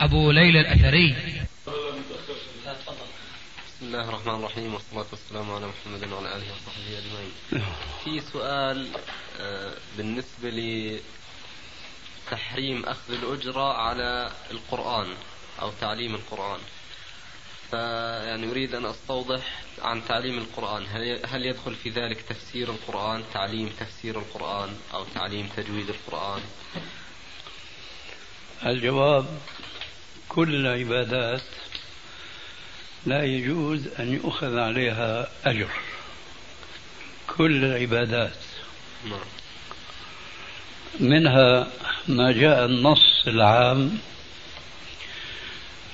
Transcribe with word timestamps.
أبو 0.00 0.30
ليلى 0.30 0.60
الأثري. 0.60 1.16
بسم 3.66 3.82
الله 3.82 4.08
الرحمن 4.08 4.34
الرحيم 4.34 4.74
والصلاة 4.74 5.06
والسلام 5.10 5.50
على 5.50 5.66
محمد 5.66 6.12
وعلى 6.12 6.36
آله 6.36 6.46
وصحبه 6.52 6.98
أجمعين. 6.98 7.32
في 8.04 8.20
سؤال 8.32 8.88
آه، 9.40 9.74
بالنسبة 9.96 10.50
لتحريم 12.30 12.84
أخذ 12.86 13.12
الأجرة 13.12 13.72
على 13.72 14.32
القرآن 14.50 15.14
أو 15.62 15.72
تعليم 15.80 16.14
القرآن. 16.14 16.60
فيعني 17.70 18.50
أريد 18.50 18.74
أن 18.74 18.86
أستوضح 18.86 19.62
عن 19.82 20.04
تعليم 20.08 20.38
القرآن. 20.38 20.86
هل 21.24 21.46
يدخل 21.46 21.74
في 21.74 21.90
ذلك 21.90 22.20
تفسير 22.20 22.70
القرآن 22.70 23.24
تعليم 23.34 23.68
تفسير 23.68 24.18
القرآن 24.18 24.76
أو 24.94 25.04
تعليم 25.04 25.48
تجويد 25.56 25.88
القرآن؟ 25.88 26.42
الجواب 28.66 29.26
كل 30.38 30.54
العبادات 30.54 31.42
لا 33.06 33.24
يجوز 33.24 33.88
أن 34.00 34.12
يؤخذ 34.12 34.58
عليها 34.58 35.28
أجر 35.44 35.68
كل 37.36 37.64
العبادات. 37.64 38.36
منها 41.00 41.66
ما 42.08 42.32
جاء 42.32 42.64
النص 42.64 43.24
العام 43.26 43.98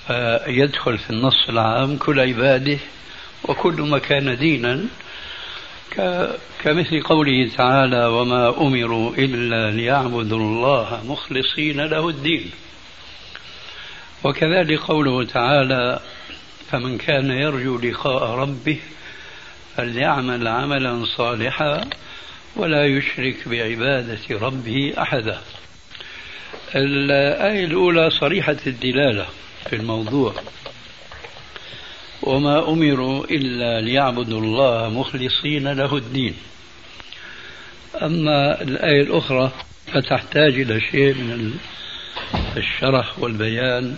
فيدخل 0.07 0.99
في 0.99 1.11
النص 1.11 1.49
العام 1.49 1.97
كل 1.97 2.21
عباده 2.21 2.79
وكل 3.45 3.83
ما 3.83 3.99
كان 3.99 4.37
دينا 4.39 4.85
كمثل 6.63 7.03
قوله 7.03 7.49
تعالى 7.57 8.07
وما 8.07 8.49
أمروا 8.61 9.15
إلا 9.15 9.71
ليعبدوا 9.71 10.39
الله 10.39 11.03
مخلصين 11.07 11.81
له 11.81 12.09
الدين 12.09 12.51
وكذلك 14.25 14.81
قوله 14.81 15.25
تعالى 15.25 16.01
فمن 16.71 16.99
كان 16.99 17.31
يرجو 17.31 17.79
لقاء 17.79 18.31
ربه 18.31 18.79
فليعمل 19.77 20.49
عملا 20.49 21.05
صالحا 21.05 21.91
ولا 22.57 22.87
يشرك 22.87 23.49
بعبادة 23.49 24.19
ربه 24.31 24.95
أحدا. 24.99 25.41
الآية 26.75 27.65
الأولى 27.65 28.11
صريحة 28.11 28.57
الدلالة 28.67 29.27
في 29.71 29.77
الموضوع 29.77 30.35
وما 32.23 32.69
أمروا 32.69 33.25
إلا 33.25 33.81
ليعبدوا 33.81 34.41
الله 34.41 34.89
مخلصين 34.89 35.69
له 35.69 35.97
الدين. 35.97 36.35
أما 38.03 38.63
الآية 38.63 39.03
الأخرى 39.03 39.53
فتحتاج 39.93 40.61
إلى 40.61 40.81
شيء 40.81 41.15
من 41.15 41.59
الشرح 42.57 43.19
والبيان 43.19 43.97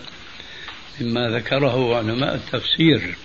مما 1.00 1.28
ذكره 1.28 1.96
علماء 1.96 2.34
التفسير. 2.34 3.16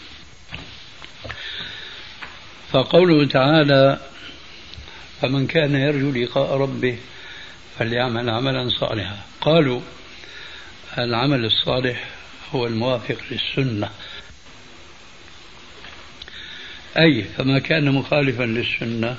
فقوله 2.71 3.27
تعالى 3.27 3.99
فمن 5.21 5.47
كان 5.47 5.75
يرجو 5.75 6.11
لقاء 6.11 6.57
ربه 6.57 6.97
فليعمل 7.79 8.29
عملا 8.29 8.69
صالحا. 8.69 9.17
قالوا 9.41 9.81
العمل 10.97 11.45
الصالح 11.45 12.09
هو 12.51 12.67
الموافق 12.67 13.17
للسنة. 13.31 13.89
أي 16.97 17.23
فما 17.23 17.59
كان 17.59 17.91
مخالفا 17.91 18.43
للسنة 18.43 19.17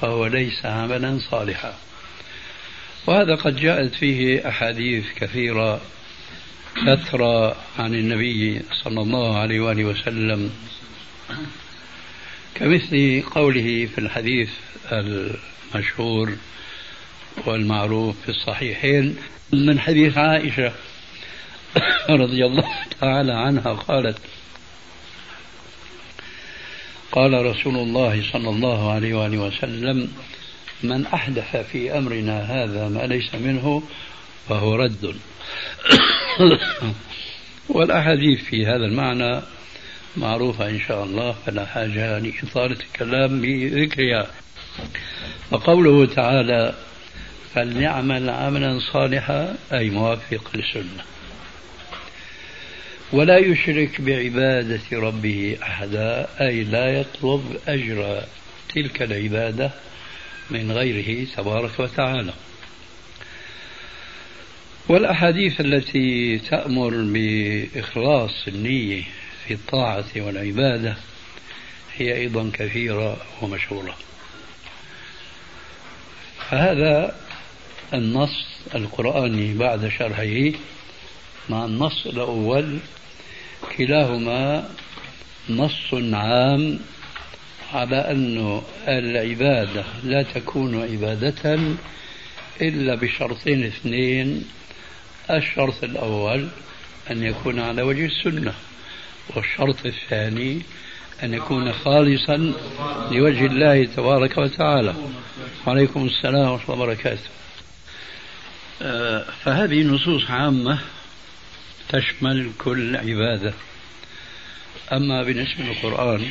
فهو 0.00 0.26
ليس 0.26 0.66
عملا 0.66 1.18
صالحا. 1.30 1.74
وهذا 3.06 3.34
قد 3.34 3.56
جاءت 3.56 3.94
فيه 3.94 4.48
أحاديث 4.48 5.04
كثيرة 5.16 5.80
كثرة 6.86 7.56
عن 7.78 7.94
النبي 7.94 8.62
صلى 8.84 9.00
الله 9.00 9.38
عليه 9.38 9.60
وآله 9.60 9.84
وسلم 9.84 10.50
كمثل 12.54 13.22
قوله 13.30 13.86
في 13.86 13.98
الحديث 13.98 14.50
المشهور 14.92 16.36
والمعروف 17.46 18.16
في 18.22 18.28
الصحيحين 18.28 19.16
من 19.52 19.80
حديث 19.80 20.18
عائشة 20.18 20.72
رضي 22.22 22.46
الله 22.46 22.68
تعالى 23.00 23.32
عنها 23.32 23.72
قالت 23.72 24.18
قال 27.12 27.46
رسول 27.46 27.76
الله 27.76 28.32
صلى 28.32 28.48
الله 28.48 28.92
عليه 28.92 29.14
وآله 29.14 29.38
وسلم 29.38 30.12
من 30.82 31.06
أحدث 31.06 31.56
في 31.56 31.98
أمرنا 31.98 32.40
هذا 32.40 32.88
ما 32.88 33.06
ليس 33.06 33.34
منه 33.34 33.82
فهو 34.50 34.74
رد. 34.74 35.14
والأحاديث 37.68 38.44
في 38.44 38.66
هذا 38.66 38.86
المعنى 38.86 39.40
معروفة 40.16 40.68
إن 40.68 40.80
شاء 40.80 41.04
الله 41.04 41.32
فلا 41.46 41.66
حاجة 41.66 42.18
لإطالة 42.18 42.76
الكلام 42.80 43.40
بذكرها 43.40 44.26
وقوله 45.50 46.06
تعالى 46.06 46.74
فليعمل 47.54 48.30
عملا 48.30 48.78
صالحا 48.92 49.56
أي 49.72 49.90
موافق 49.90 50.50
للسنة. 50.54 51.04
ولا 53.12 53.38
يشرك 53.38 54.00
بعبادة 54.00 54.80
ربه 54.92 55.56
أحدا 55.62 56.26
أي 56.40 56.64
لا 56.64 57.00
يطلب 57.00 57.56
أجر 57.68 58.22
تلك 58.74 59.02
العبادة 59.02 59.70
من 60.50 60.72
غيره 60.72 61.26
تبارك 61.36 61.80
وتعالى. 61.80 62.32
والأحاديث 64.90 65.60
التي 65.60 66.38
تأمر 66.38 66.90
بإخلاص 66.94 68.48
النية 68.48 69.02
في 69.46 69.54
الطاعة 69.54 70.04
والعبادة 70.16 70.96
هي 71.96 72.14
أيضا 72.14 72.50
كثيرة 72.52 73.16
ومشهورة. 73.42 73.96
فهذا 76.50 77.16
النص 77.94 78.46
القرآني 78.74 79.54
بعد 79.54 79.88
شرحه 79.88 80.58
مع 81.48 81.64
النص 81.64 82.06
الأول 82.06 82.78
كلاهما 83.76 84.70
نص 85.50 85.94
عام 86.12 86.78
على 87.72 87.96
أن 87.96 88.62
العبادة 88.88 89.84
لا 90.04 90.22
تكون 90.22 90.82
عبادة 90.82 91.60
إلا 92.60 92.94
بشرطين 92.94 93.64
اثنين 93.64 94.44
الشرط 95.36 95.84
الأول 95.84 96.48
أن 97.10 97.22
يكون 97.22 97.60
على 97.60 97.82
وجه 97.82 98.06
السنة 98.06 98.54
والشرط 99.36 99.86
الثاني 99.86 100.62
أن 101.22 101.34
يكون 101.34 101.72
خالصا 101.72 102.36
لوجه 103.10 103.46
الله 103.46 103.84
تبارك 103.84 104.38
وتعالى. 104.38 104.94
وعليكم 105.66 106.06
السلام 106.06 106.50
ورحمة 106.50 106.74
الله 106.74 106.84
وبركاته. 106.84 107.28
آه، 108.82 109.24
فهذه 109.44 109.82
نصوص 109.82 110.30
عامة 110.30 110.78
تشمل 111.88 112.50
كل 112.58 112.96
عبادة. 112.96 113.54
أما 114.92 115.22
بالنسبة 115.22 115.64
للقرآن 115.64 116.28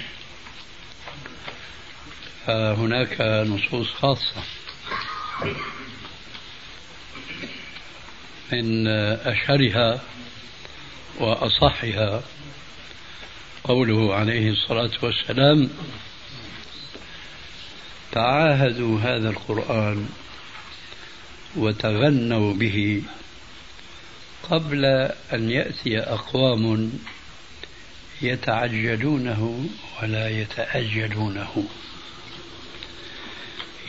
فهناك 2.48 3.22
نصوص 3.22 3.88
خاصة. 3.88 4.44
من 8.52 8.88
أشهرها 9.28 10.02
وأصحها 11.20 12.24
قوله 13.64 14.16
عليه 14.16 14.50
الصلاة 14.50 14.92
والسلام 15.02 15.70
تعاهدوا 18.12 19.00
هذا 19.00 19.30
القرآن 19.30 20.10
وتغنوا 21.56 22.54
به 22.54 23.04
قبل 24.50 24.86
أن 25.34 25.52
يأتي 25.52 26.00
أقوام 26.00 26.92
يتعجلونه 28.22 29.70
ولا 30.02 30.30
يتأجلونه. 30.30 31.68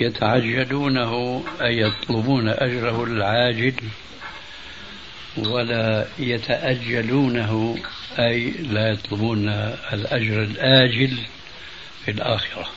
يتعجلونه 0.00 1.44
أي 1.60 1.78
يطلبون 1.80 2.48
أجره 2.48 3.04
العاجل 3.04 3.74
ولا 5.48 6.06
يتأجلونه 6.18 7.78
أي 8.18 8.50
لا 8.50 8.88
يطلبون 8.88 9.48
الأجر 9.92 10.42
الآجل 10.42 11.18
في 12.04 12.10
الآخرة. 12.10 12.68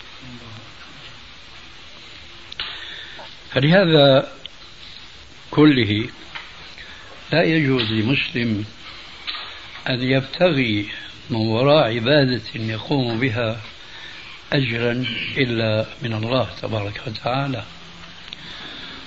فلهذا 3.52 4.32
كله 5.52 6.10
لا 7.32 7.44
يجوز 7.44 7.92
لمسلم 7.92 8.66
أن 9.90 10.02
يبتغي 10.02 10.90
من 11.30 11.38
وراء 11.38 11.96
عبادة 11.96 12.42
يقوم 12.56 13.20
بها 13.20 13.62
أجرا 14.54 15.06
إلا 15.38 15.86
من 16.02 16.14
الله 16.14 16.48
تبارك 16.62 17.02
وتعالى. 17.08 17.64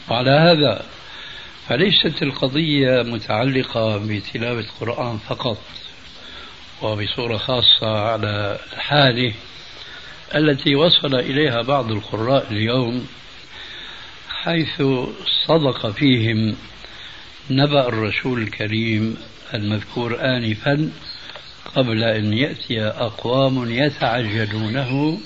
وعلى 0.08 0.30
هذا 0.30 0.95
فليست 1.68 2.22
القضية 2.22 3.02
متعلقة 3.02 3.96
بتلاوة 3.96 4.60
القرآن 4.60 5.18
فقط 5.18 5.58
وبصورة 6.82 7.36
خاصة 7.36 7.98
على 7.98 8.58
الحالة 8.72 9.34
التي 10.34 10.74
وصل 10.74 11.14
إليها 11.14 11.62
بعض 11.62 11.90
القراء 11.92 12.46
اليوم 12.50 13.06
حيث 14.28 14.82
صدق 15.46 15.90
فيهم 15.90 16.56
نبأ 17.50 17.88
الرسول 17.88 18.42
الكريم 18.42 19.16
المذكور 19.54 20.20
آنفا 20.20 20.90
قبل 21.74 22.04
أن 22.04 22.32
يأتي 22.32 22.82
أقوام 22.82 23.70
يتعجلونه 23.70 25.18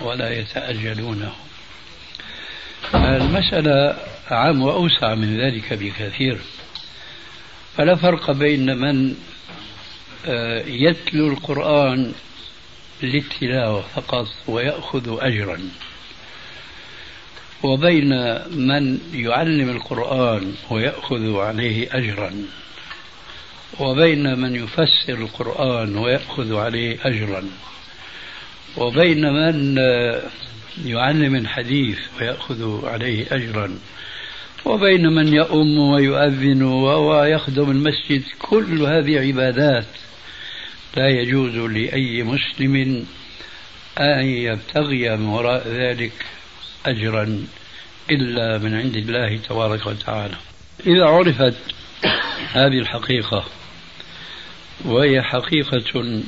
ولا 0.00 0.38
يتأجلونه. 0.38 1.32
المسألة 2.94 3.96
أعم 4.32 4.62
وأوسع 4.62 5.14
من 5.14 5.40
ذلك 5.40 5.72
بكثير. 5.72 6.38
فلا 7.76 7.94
فرق 7.94 8.30
بين 8.30 8.76
من 8.76 9.14
آه، 10.26 10.62
يتلو 10.66 11.28
القرآن 11.28 12.12
للتلاوة 13.02 13.84
فقط 13.94 14.26
ويأخذ 14.48 15.16
أجرا 15.20 15.58
وبين 17.62 18.08
من 18.50 18.98
يعلم 19.12 19.68
القرآن 19.68 20.54
ويأخذ 20.70 21.36
عليه 21.36 21.88
أجرا 21.92 22.32
وبين 23.80 24.38
من 24.38 24.56
يفسر 24.56 25.14
القرآن 25.14 25.96
ويأخذ 25.96 26.56
عليه 26.56 26.98
أجرا 27.02 27.44
وبين 28.76 29.32
من 29.32 29.78
يعلم 30.84 31.34
الحديث 31.34 31.98
ويأخذ 32.20 32.86
عليه 32.86 33.26
أجرا. 33.32 33.78
وبين 34.64 35.06
من 35.06 35.34
يؤم 35.34 35.78
ويؤذن 35.78 36.62
ويخدم 36.62 37.70
المسجد 37.70 38.22
كل 38.38 38.82
هذه 38.82 39.18
عبادات 39.18 39.86
لا 40.96 41.08
يجوز 41.08 41.56
لأي 41.56 42.22
مسلم 42.22 43.06
أن 43.98 44.26
يبتغي 44.26 45.16
من 45.16 45.26
وراء 45.26 45.68
ذلك 45.68 46.12
أجرا 46.86 47.46
إلا 48.10 48.58
من 48.58 48.74
عند 48.74 48.96
الله 48.96 49.36
تبارك 49.36 49.86
وتعالى. 49.86 50.36
إذا 50.86 51.04
عرفت 51.04 51.56
هذه 52.52 52.78
الحقيقة 52.78 53.44
وهي 54.84 55.22
حقيقة 55.22 56.22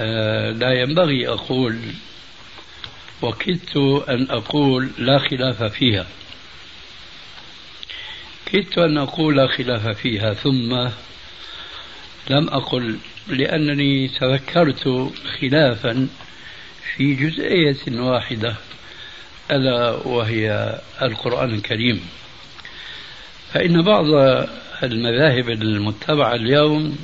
آه، 0.00 0.50
لا 0.50 0.72
ينبغي 0.72 1.28
أقول 1.28 1.78
وكدت 3.22 3.76
أن 4.08 4.26
أقول 4.30 4.90
لا 4.98 5.18
خلاف 5.18 5.62
فيها. 5.62 6.06
كدت 8.46 8.78
أن 8.78 8.98
أقول 8.98 9.36
لا 9.36 9.46
خلاف 9.46 9.88
فيها 9.88 10.34
ثم 10.34 10.88
لم 12.30 12.48
أقل 12.48 12.98
لأنني 13.28 14.08
تذكرت 14.08 15.12
خلافا 15.40 16.08
في 16.82 17.14
جزئية 17.14 18.00
واحدة 18.00 18.56
ألا 19.50 19.90
وهي 19.90 20.78
القرآن 21.02 21.54
الكريم. 21.54 22.00
فإن 23.52 23.82
بعض 23.82 24.04
المذاهب 24.82 25.50
المتبعة 25.50 26.34
اليوم 26.34 26.98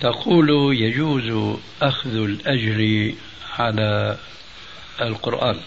تقول 0.00 0.76
يجوز 0.76 1.56
أخذ 1.82 2.14
الأجر 2.14 3.12
على 3.58 4.16
القرآن. 5.00 5.60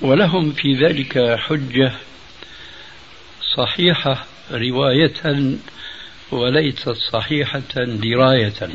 ولهم 0.00 0.52
في 0.52 0.74
ذلك 0.74 1.38
حجة 1.38 1.92
صحيحة 3.56 4.26
رواية 4.50 5.56
وليست 6.30 6.88
صحيحة 6.88 7.74
دراية. 7.76 8.68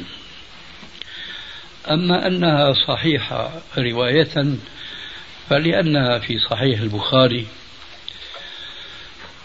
أما 1.90 2.28
أنها 2.28 2.74
صحيحة 2.88 3.62
رواية 3.78 4.58
فلأنها 5.50 6.20
في 6.20 6.40
صحيح 6.40 6.80
البخاري. 6.80 7.48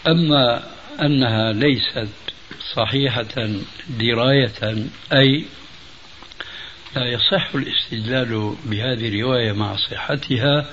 أما 0.07 0.63
أنها 1.01 1.53
ليست 1.53 2.09
صحيحة 2.75 3.49
دراية 3.89 4.87
أي 5.13 5.45
لا 6.95 7.05
يصح 7.05 7.55
الاستدلال 7.55 8.55
بهذه 8.65 9.07
الرواية 9.07 9.51
مع 9.51 9.75
صحتها 9.75 10.65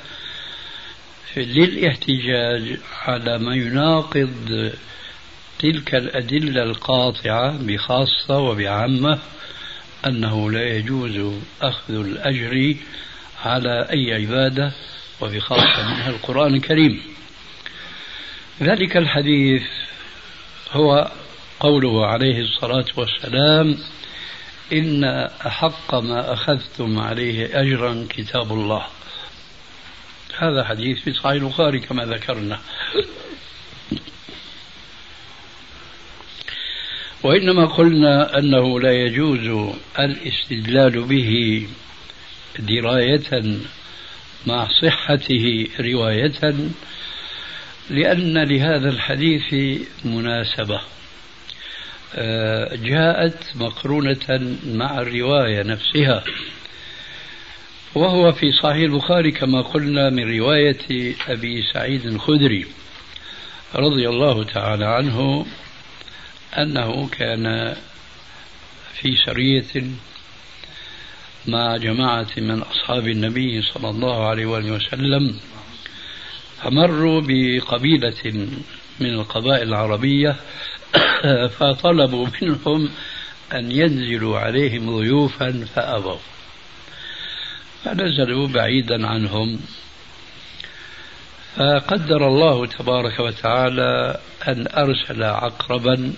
للاحتجاج 1.37 2.79
على 3.03 3.39
ما 3.39 3.55
يناقض 3.55 4.73
تلك 5.59 5.95
الأدلة 5.95 6.63
القاطعة 6.63 7.59
بخاصة 7.63 8.39
وبعامة 8.39 9.19
أنه 10.07 10.51
لا 10.51 10.77
يجوز 10.77 11.41
أخذ 11.63 11.95
الأجر 11.95 12.77
على 13.45 13.89
أي 13.91 14.15
عبادة 14.15 14.73
وبخاصة 15.21 15.89
منها 15.89 16.11
القرآن 16.11 16.55
الكريم. 16.55 17.03
ذلك 18.63 18.97
الحديث 18.97 19.63
هو 20.73 21.11
قوله 21.61 22.07
عليه 22.07 22.41
الصلاة 22.41 22.87
والسلام 22.97 23.79
إن 24.73 25.05
أحق 25.47 25.95
ما 25.95 26.33
أخذتم 26.33 26.99
عليه 26.99 27.61
أجرا 27.61 28.07
كتاب 28.11 28.53
الله. 28.53 28.87
هذا 30.39 30.65
حديث 30.65 30.99
في 31.05 31.13
صحيح 31.13 31.43
البخاري 31.43 31.81
كما 31.81 32.05
ذكرنا. 32.05 32.61
وإنما 37.23 37.67
قلنا 37.67 38.39
أنه 38.39 38.81
لا 38.81 38.93
يجوز 38.93 39.75
الاستدلال 39.99 41.05
به 41.05 41.67
دراية 42.59 43.59
مع 44.47 44.69
صحته 44.83 45.67
رواية 45.81 46.55
لأن 47.91 48.39
لهذا 48.39 48.89
الحديث 48.89 49.79
مناسبة. 50.05 50.81
جاءت 52.73 53.39
مقرونة 53.55 54.57
مع 54.67 54.99
الرواية 55.01 55.63
نفسها. 55.63 56.25
وهو 57.95 58.33
في 58.33 58.53
صحيح 58.53 58.77
البخاري 58.77 59.33
كما 59.33 59.61
قلنا 59.63 60.11
من 60.11 60.39
رواية 60.39 61.15
أبي 61.29 61.63
سعيد 61.63 62.07
الخدري 62.07 62.67
رضي 63.75 64.09
الله 64.09 64.45
تعالى 64.45 64.85
عنه 64.85 65.47
أنه 66.59 67.09
كان 67.09 67.77
في 68.95 69.17
سرية 69.17 69.85
مع 71.47 71.77
جماعة 71.77 72.27
من 72.37 72.63
أصحاب 72.63 73.09
النبي 73.09 73.63
صلى 73.63 73.91
الله 73.91 74.27
عليه 74.27 74.47
وسلم 74.47 75.41
فمروا 76.63 77.23
بقبيلة 77.27 78.49
من 79.01 79.11
القبائل 79.15 79.69
العربية 79.69 80.37
فطلبوا 81.59 82.27
منهم 82.43 82.91
أن 83.53 83.73
ينزلوا 83.73 84.39
عليهم 84.39 84.99
ضيوفا 84.99 85.65
فأبوا. 85.75 86.19
فنزلوا 87.85 88.49
بعيدا 88.49 89.07
عنهم. 89.07 89.61
فقدر 91.57 92.29
الله 92.29 92.67
تبارك 92.67 93.21
وتعالى 93.21 94.21
أن 94.49 94.67
أرسل 94.77 95.23
عقربا 95.23 96.13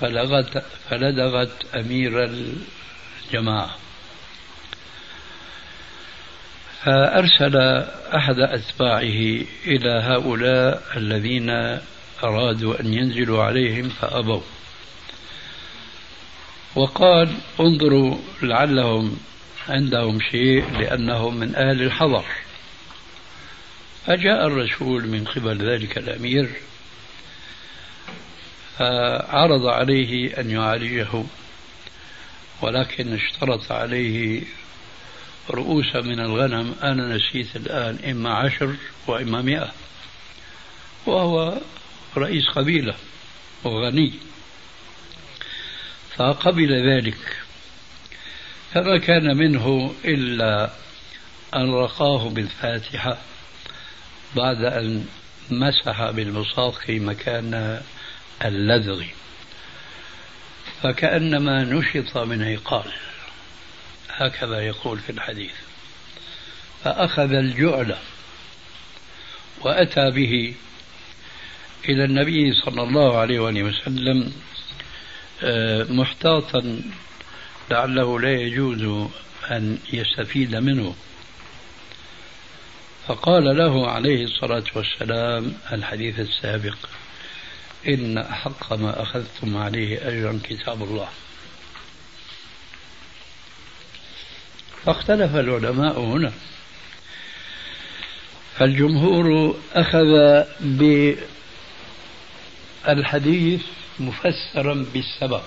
فلغت 0.00 0.64
فلدغت 0.90 1.74
أمير 1.74 2.24
الجماعة. 2.24 3.76
فأرسل 6.84 7.56
أحد 8.14 8.38
أتباعه 8.38 9.44
إلى 9.66 9.90
هؤلاء 9.90 10.82
الذين 10.96 11.78
أرادوا 12.24 12.80
أن 12.80 12.94
ينزلوا 12.94 13.42
عليهم 13.42 13.88
فأبوا. 13.88 14.40
وقال 16.74 17.36
انظروا 17.60 18.18
لعلهم 18.42 19.16
عندهم 19.68 20.20
شيء 20.20 20.70
لأنهم 20.70 21.36
من 21.36 21.54
أهل 21.54 21.82
الحضر. 21.82 22.24
فجاء 24.06 24.46
الرسول 24.46 25.08
من 25.08 25.24
قبل 25.24 25.70
ذلك 25.70 25.98
الأمير 25.98 26.50
فعرض 28.78 29.66
عليه 29.66 30.40
أن 30.40 30.50
يعالجه 30.50 31.24
ولكن 32.62 33.14
اشترط 33.14 33.72
عليه 33.72 34.42
رؤوسا 35.50 36.00
من 36.00 36.20
الغنم 36.20 36.74
أنا 36.82 37.16
نسيت 37.16 37.56
الآن 37.56 37.98
إما 38.10 38.34
عشر 38.34 38.74
وإما 39.06 39.42
مئة. 39.42 39.72
وهو 41.06 41.58
رئيس 42.18 42.48
قبيلة 42.48 42.94
وغني 43.64 44.12
فقبل 46.16 46.88
ذلك 46.90 47.36
فما 48.72 48.98
كان 48.98 49.36
منه 49.36 49.94
إلا 50.04 50.70
أن 51.54 51.74
رقاه 51.74 52.28
بالفاتحة 52.28 53.18
بعد 54.36 54.64
أن 54.64 55.06
مسح 55.50 56.10
بالمصاق 56.10 56.90
مكان 56.90 57.82
اللذغ. 58.44 59.04
فكأنما 60.82 61.64
نشط 61.64 62.18
من 62.18 62.42
عقال. 62.42 62.92
هكذا 64.10 64.60
يقول 64.60 64.98
في 64.98 65.10
الحديث. 65.10 65.54
فأخذ 66.84 67.32
الجعل 67.32 67.96
وأتى 69.60 70.10
به 70.10 70.54
إلى 71.88 72.04
النبي 72.04 72.52
صلى 72.52 72.82
الله 72.82 73.18
عليه 73.18 73.40
وسلم 73.40 74.32
آه، 75.42 75.84
محتاطا 75.84 76.80
لعله 77.70 78.20
لا 78.20 78.32
يجوز 78.32 79.08
أن 79.50 79.78
يستفيد 79.92 80.54
منه. 80.56 80.94
فقال 83.06 83.56
له 83.56 83.90
عليه 83.90 84.24
الصلاة 84.24 84.64
والسلام 84.74 85.52
الحديث 85.72 86.20
السابق 86.20 86.76
إن 87.88 88.18
أحق 88.18 88.72
ما 88.72 89.02
أخذتم 89.02 89.56
عليه 89.56 90.08
أجرا 90.08 90.40
كتاب 90.44 90.82
الله. 90.82 91.08
فاختلف 94.84 95.36
العلماء 95.36 96.00
هنا. 96.00 96.32
فالجمهور 98.58 99.56
أخذ 99.74 100.44
بالحديث 102.94 103.62
مفسرا 104.00 104.86
بالسبب. 104.94 105.42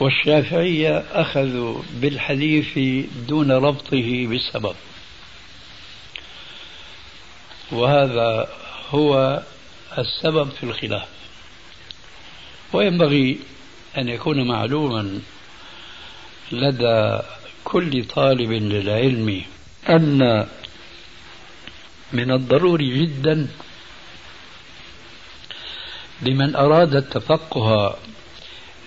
والشافعية 0.00 1.04
أخذوا 1.12 1.82
بالحديث 1.92 2.78
دون 3.28 3.52
ربطه 3.52 4.26
بالسبب 4.26 4.74
وهذا 7.72 8.48
هو 8.90 9.42
السبب 9.98 10.50
في 10.50 10.62
الخلاف. 10.64 11.08
وينبغي 12.72 13.38
أن 13.98 14.08
يكون 14.08 14.48
معلوما 14.48 15.20
لدى 16.52 17.18
كل 17.64 18.04
طالب 18.04 18.52
للعلم 18.52 19.42
أن 19.88 20.46
من 22.12 22.30
الضروري 22.30 22.98
جدا 23.06 23.48
لمن 26.22 26.56
أراد 26.56 26.94
التفقه 26.94 27.96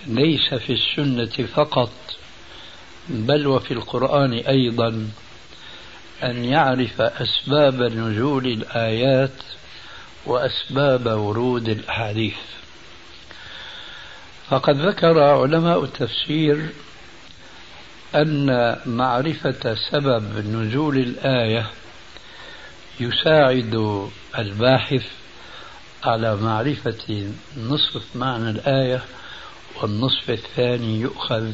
ليس 0.06 0.54
في 0.54 0.72
السنة 0.72 1.46
فقط 1.46 1.90
بل 3.08 3.46
وفي 3.46 3.70
القرآن 3.74 4.32
أيضا 4.32 5.08
أن 6.22 6.44
يعرف 6.44 7.00
أسباب 7.00 7.82
نزول 7.82 8.46
الآيات 8.46 9.42
وأسباب 10.26 11.06
ورود 11.06 11.68
الأحاديث. 11.68 12.36
فقد 14.50 14.76
ذكر 14.76 15.20
علماء 15.20 15.84
التفسير 15.84 16.68
أن 18.14 18.76
معرفة 18.86 19.76
سبب 19.90 20.46
نزول 20.46 20.98
الآية 20.98 21.66
يساعد 23.00 24.08
الباحث 24.38 25.06
على 26.04 26.36
معرفة 26.36 27.32
نصف 27.56 28.16
معنى 28.16 28.50
الآية 28.50 29.02
والنصف 29.82 30.30
الثاني 30.30 31.00
يؤخذ 31.00 31.50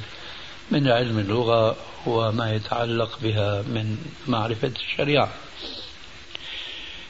من 0.70 0.88
علم 0.88 1.18
اللغة 1.18 1.76
وما 2.06 2.52
يتعلق 2.52 3.18
بها 3.22 3.62
من 3.62 3.98
معرفة 4.26 4.72
الشريعة. 4.76 5.28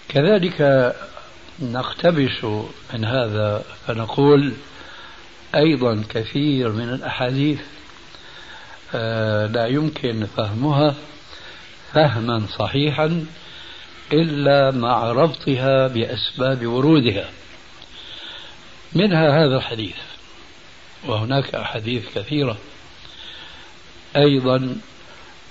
كذلك 0.08 0.92
نقتبس 1.60 2.44
من 2.94 3.04
هذا 3.04 3.64
فنقول 3.86 4.52
أيضا 5.54 6.04
كثير 6.08 6.72
من 6.72 6.88
الأحاديث 6.88 7.60
آه، 8.94 9.46
لا 9.46 9.66
يمكن 9.66 10.26
فهمها 10.36 10.94
فهما 11.92 12.46
صحيحا 12.58 13.26
إلا 14.12 14.70
مع 14.70 15.12
ربطها 15.12 15.86
بأسباب 15.86 16.66
ورودها. 16.66 17.30
منها 18.92 19.44
هذا 19.44 19.56
الحديث 19.56 19.96
وهناك 21.06 21.54
أحاديث 21.54 22.04
كثيرة. 22.14 22.56
أيضا 24.16 24.76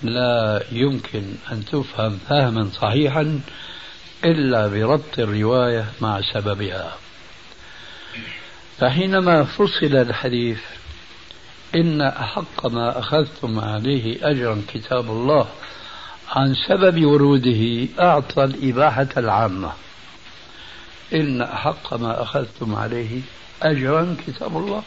لا 0.04 0.64
يمكن 0.72 1.24
أن 1.52 1.66
تفهم 1.66 2.18
فهما 2.30 2.70
صحيحا 2.74 3.42
إلا 4.26 4.68
بربط 4.68 5.20
الرواية 5.20 5.86
مع 6.02 6.22
سببها. 6.34 6.98
فحينما 8.80 9.44
فصل 9.44 9.96
الحديث 9.96 10.60
إن 11.76 12.02
أحق 12.02 12.68
ما 12.68 13.00
أخذتم 13.00 13.60
عليه 13.60 14.30
أجرا 14.32 14.62
كتاب 14.74 15.06
الله 15.10 15.48
عن 16.30 16.56
سبب 16.68 17.06
وروده 17.06 17.88
أعطى 18.00 18.44
الإباحة 18.44 19.08
العامة. 19.18 19.72
إن 21.14 21.42
أحق 21.42 21.94
ما 21.94 22.22
أخذتم 22.22 22.76
عليه 22.76 23.22
أجرا 23.62 24.16
كتاب 24.28 24.58
الله. 24.58 24.84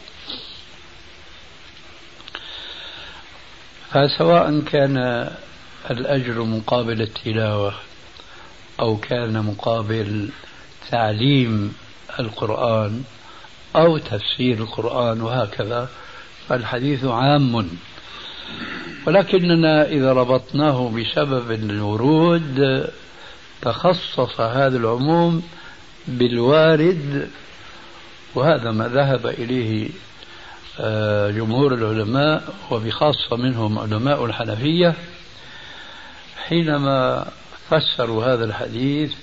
فسواء 3.91 4.59
كان 4.59 4.97
الأجر 5.91 6.43
مقابل 6.43 7.01
التلاوة 7.01 7.73
أو 8.79 8.97
كان 8.97 9.45
مقابل 9.45 10.29
تعليم 10.91 11.75
القرآن 12.19 13.03
أو 13.75 13.97
تفسير 13.97 14.57
القرآن 14.57 15.21
وهكذا 15.21 15.89
فالحديث 16.49 17.05
عام. 17.05 17.69
ولكننا 19.07 19.87
إذا 19.87 20.13
ربطناه 20.13 20.89
بسبب 20.89 21.51
الورود 21.51 22.87
تخصص 23.61 24.41
هذا 24.41 24.77
العموم 24.77 25.43
بالوارد 26.07 27.29
وهذا 28.35 28.71
ما 28.71 28.87
ذهب 28.87 29.27
إليه 29.27 29.89
آه، 30.79 31.31
جمهور 31.31 31.73
العلماء 31.73 32.53
وبخاصة 32.71 33.35
منهم 33.37 33.79
علماء 33.79 34.25
الحنفية. 34.25 34.93
حينما 36.37 37.27
فسروا 37.69 38.25
هذا 38.25 38.45
الحديث 38.45 39.13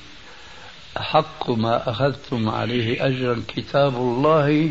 أحق 0.96 1.50
ما 1.50 1.90
أخذتم 1.90 2.48
عليه 2.48 3.06
أجرا 3.06 3.42
كتاب 3.48 3.96
الله 3.96 4.70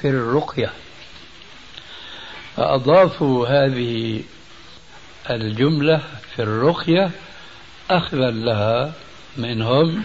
في 0.00 0.08
الرقية. 0.08 0.72
فأضافوا 2.56 3.46
هذه 3.48 4.22
الجملة 5.30 6.02
في 6.36 6.42
الرقية 6.42 7.10
أخذا 7.90 8.30
لها 8.30 8.92
منهم 9.36 10.04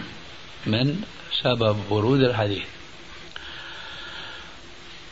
من 0.66 1.02
سبب 1.42 1.76
ورود 1.90 2.20
الحديث. 2.20 2.64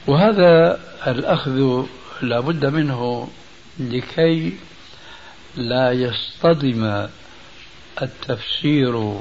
وهذا 0.06 0.80
الأخذ 1.06 1.84
لا 2.22 2.40
بد 2.40 2.66
منه 2.66 3.28
لكي 3.78 4.58
لا 5.56 5.92
يصطدم 5.92 7.08
التفسير 8.02 9.20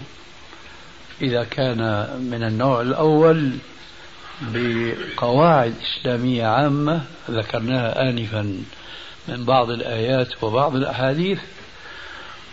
إذا 1.22 1.44
كان 1.44 2.08
من 2.32 2.44
النوع 2.44 2.82
الأول 2.82 3.52
بقواعد 4.42 5.75
إسلامية 5.82 6.46
عامة 6.46 7.02
ذكرناها 7.30 8.10
آنفا. 8.10 8.63
من 9.27 9.44
بعض 9.46 9.70
الآيات 9.70 10.44
وبعض 10.44 10.75
الأحاديث. 10.75 11.39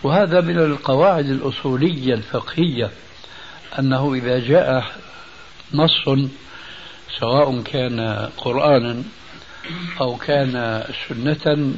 وهذا 0.03 0.41
من 0.41 0.57
القواعد 0.59 1.25
الأصولية 1.25 2.13
الفقهية 2.13 2.91
أنه 3.79 4.13
إذا 4.13 4.39
جاء 4.39 4.85
نص 5.73 6.09
سواء 7.19 7.61
كان 7.61 8.29
قرآنا 8.37 9.03
أو 10.01 10.17
كان 10.17 10.83
سنة 11.09 11.73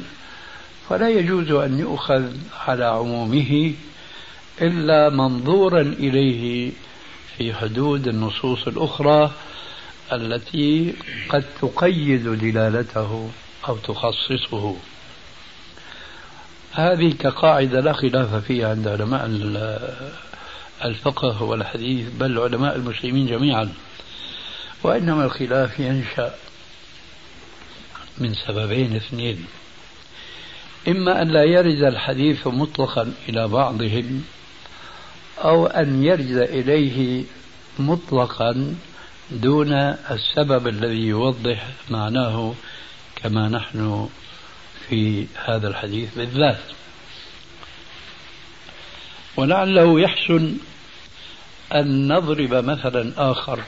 فلا 0.88 1.08
يجوز 1.08 1.50
أن 1.50 1.78
يؤخذ 1.78 2.24
على 2.66 2.84
عمومه 2.84 3.72
إلا 4.62 5.10
منظورا 5.10 5.80
إليه 5.80 6.72
في 7.36 7.54
حدود 7.54 8.08
النصوص 8.08 8.66
الأخرى 8.66 9.30
التي 10.12 10.94
قد 11.28 11.44
تقيد 11.62 12.28
دلالته. 12.28 13.30
أو 13.68 13.76
تخصصه. 13.76 14.76
هذه 16.72 17.12
كقاعدة 17.12 17.80
لا 17.80 17.92
خلاف 17.92 18.34
فيها 18.34 18.70
عند 18.70 18.88
علماء 18.88 19.26
الفقه 20.84 21.42
والحديث 21.42 22.08
بل 22.08 22.38
علماء 22.38 22.76
المسلمين 22.76 23.26
جميعا. 23.26 23.72
وإنما 24.82 25.24
الخلاف 25.24 25.80
ينشأ 25.80 26.34
من 28.18 28.34
سببين 28.34 28.96
اثنين. 28.96 29.46
إما 30.88 31.22
أن 31.22 31.28
لا 31.28 31.44
يرد 31.44 31.82
الحديث 31.82 32.46
مطلقا 32.46 33.12
إلى 33.28 33.48
بعضهم 33.48 34.24
أو 35.38 35.66
أن 35.66 36.04
يرد 36.04 36.36
إليه 36.36 37.24
مطلقا 37.78 38.74
دون 39.30 39.72
السبب 40.10 40.68
الذي 40.68 41.06
يوضح 41.06 41.68
معناه 41.90 42.54
كما 43.24 43.48
نحن 43.48 44.08
في 44.88 45.26
هذا 45.44 45.68
الحديث 45.68 46.14
بالذات 46.18 46.60
ولعله 49.36 50.00
يحسن 50.00 50.56
أن 51.74 52.12
نضرب 52.12 52.54
مثلا 52.54 53.12
آخر. 53.30 53.60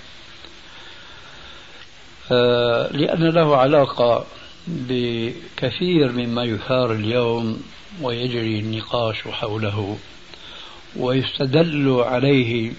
آه، 2.33 2.93
لأن 2.93 3.29
له 3.29 3.57
علاقة 3.57 4.27
بكثير 4.67 6.13
مما 6.13 6.45
يثار 6.45 6.93
اليوم 6.93 7.63
ويجري 8.03 8.59
النقاش 8.61 9.23
حوله 9.23 9.99
ويستدل 10.97 12.01
عليه 12.07 12.73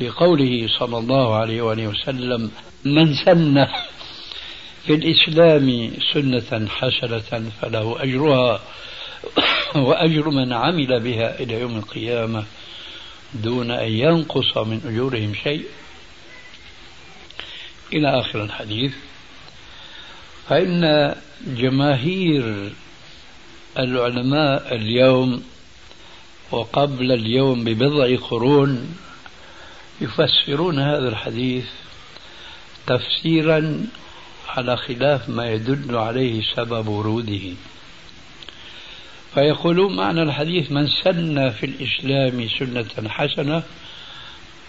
بقوله 0.00 0.68
صلى 0.78 0.98
الله 0.98 1.34
عليه 1.34 1.62
وآله 1.62 1.86
وسلم 1.86 2.50
من 2.84 3.14
سن 3.14 3.66
في 4.90 4.96
الإسلام 4.96 5.92
سنة 6.12 6.68
حسنة 6.68 7.50
فله 7.62 7.96
أجرها 8.02 8.60
وأجر 9.74 10.30
من 10.30 10.52
عمل 10.52 11.00
بها 11.00 11.40
إلى 11.40 11.60
يوم 11.60 11.76
القيامة 11.76 12.44
دون 13.34 13.70
أن 13.70 13.92
ينقص 13.92 14.58
من 14.58 14.80
أجورهم 14.86 15.34
شيء. 15.34 15.64
إلى 17.92 18.20
آخر 18.20 18.44
الحديث. 18.44 18.92
فإن 20.48 21.14
جماهير 21.46 22.72
العلماء 23.78 24.74
اليوم 24.74 25.42
وقبل 26.50 27.12
اليوم 27.12 27.64
ببضع 27.64 28.16
قرون 28.16 28.96
يفسرون 30.00 30.78
هذا 30.78 31.08
الحديث 31.08 31.66
تفسيرا 32.86 33.86
على 34.58 34.76
خلاف 34.76 35.28
ما 35.28 35.50
يدل 35.50 35.96
عليه 35.96 36.42
سبب 36.56 36.88
وروده. 36.88 37.54
فيقولون 39.34 39.96
معنى 39.96 40.22
الحديث 40.22 40.72
من 40.72 40.86
سن 40.86 41.50
في 41.50 41.66
الإسلام 41.66 42.48
سنة 42.58 43.08
حسنة 43.08 43.62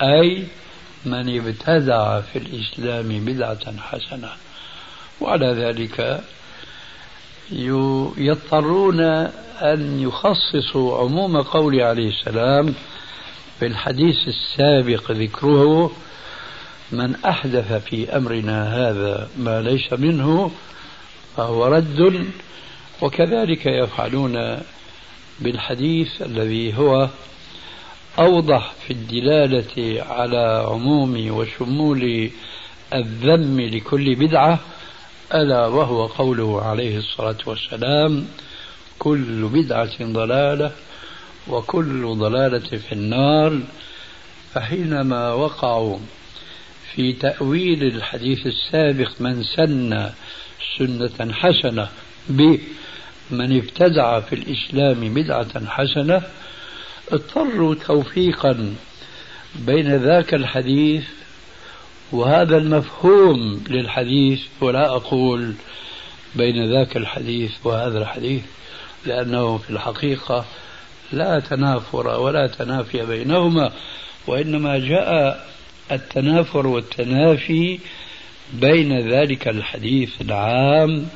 أي 0.01 0.47
من 1.05 1.37
ابتدع 1.39 2.21
في 2.21 2.39
الإسلام 2.39 3.25
بدعة 3.25 3.77
حسنة. 3.77 4.29
وعلى 5.21 5.47
ذلك 5.47 6.23
يضطرون 8.17 9.01
أن 9.61 9.99
يخصصوا 9.99 10.97
عموم 10.97 11.41
قول 11.41 11.81
عليه 11.81 12.09
السلام 12.09 12.73
في 13.59 13.65
الحديث 13.65 14.27
السابق 14.27 15.11
ذكره 15.11 15.91
من 16.91 17.15
أحدث 17.15 17.73
في 17.73 18.17
أمرنا 18.17 18.89
هذا 18.89 19.29
ما 19.37 19.61
ليس 19.61 19.93
منه 19.93 20.51
فهو 21.37 21.65
رد 21.65 22.25
وكذلك 23.01 23.65
يفعلون 23.65 24.57
بالحديث 25.39 26.21
الذي 26.21 26.77
هو 26.77 27.09
أوضح 28.19 28.73
في 28.87 28.93
الدلالة 28.93 30.03
على 30.03 30.65
عموم 30.67 31.31
وشمول 31.31 32.29
الذم 32.93 33.61
لكل 33.61 34.15
بدعة 34.15 34.59
ألا 35.33 35.67
وهو 35.67 36.05
قوله 36.05 36.61
عليه 36.61 36.97
الصلاة 36.97 37.37
والسلام 37.45 38.27
كل 38.99 39.49
بدعة 39.53 39.97
ضلالة 40.01 40.71
وكل 41.47 42.15
ضلالة 42.15 42.77
في 42.77 42.91
النار 42.91 43.59
فحينما 44.53 45.33
وقعوا 45.33 45.97
في 46.95 47.13
تأويل 47.13 47.83
الحديث 47.83 48.47
السابق 48.47 49.11
من 49.19 49.43
سن 49.43 50.09
سنة 50.77 51.33
حسنة 51.33 51.89
بمن 52.29 53.57
ابتدع 53.57 54.19
في 54.19 54.35
الإسلام 54.35 55.13
بدعة 55.13 55.65
حسنة 55.65 56.21
اضطروا 57.11 57.75
توفيقا 57.75 58.75
بين 59.55 59.95
ذاك 59.95 60.33
الحديث 60.33 61.03
وهذا 62.11 62.57
المفهوم 62.57 63.63
للحديث 63.69 64.41
ولا 64.61 64.95
أقول 64.95 65.53
بين 66.35 66.71
ذاك 66.71 66.97
الحديث 66.97 67.51
وهذا 67.63 67.99
الحديث 67.99 68.43
لأنه 69.05 69.57
في 69.57 69.69
الحقيقة 69.69 70.45
لا 71.11 71.39
تنافر 71.39 72.07
ولا 72.07 72.47
تنافي 72.47 73.05
بينهما 73.05 73.71
وإنما 74.27 74.77
جاء 74.79 75.45
التنافر 75.91 76.67
والتنافي 76.67 77.79
بين 78.53 79.09
ذلك 79.09 79.47
الحديث 79.47 80.21
العام 80.21 81.07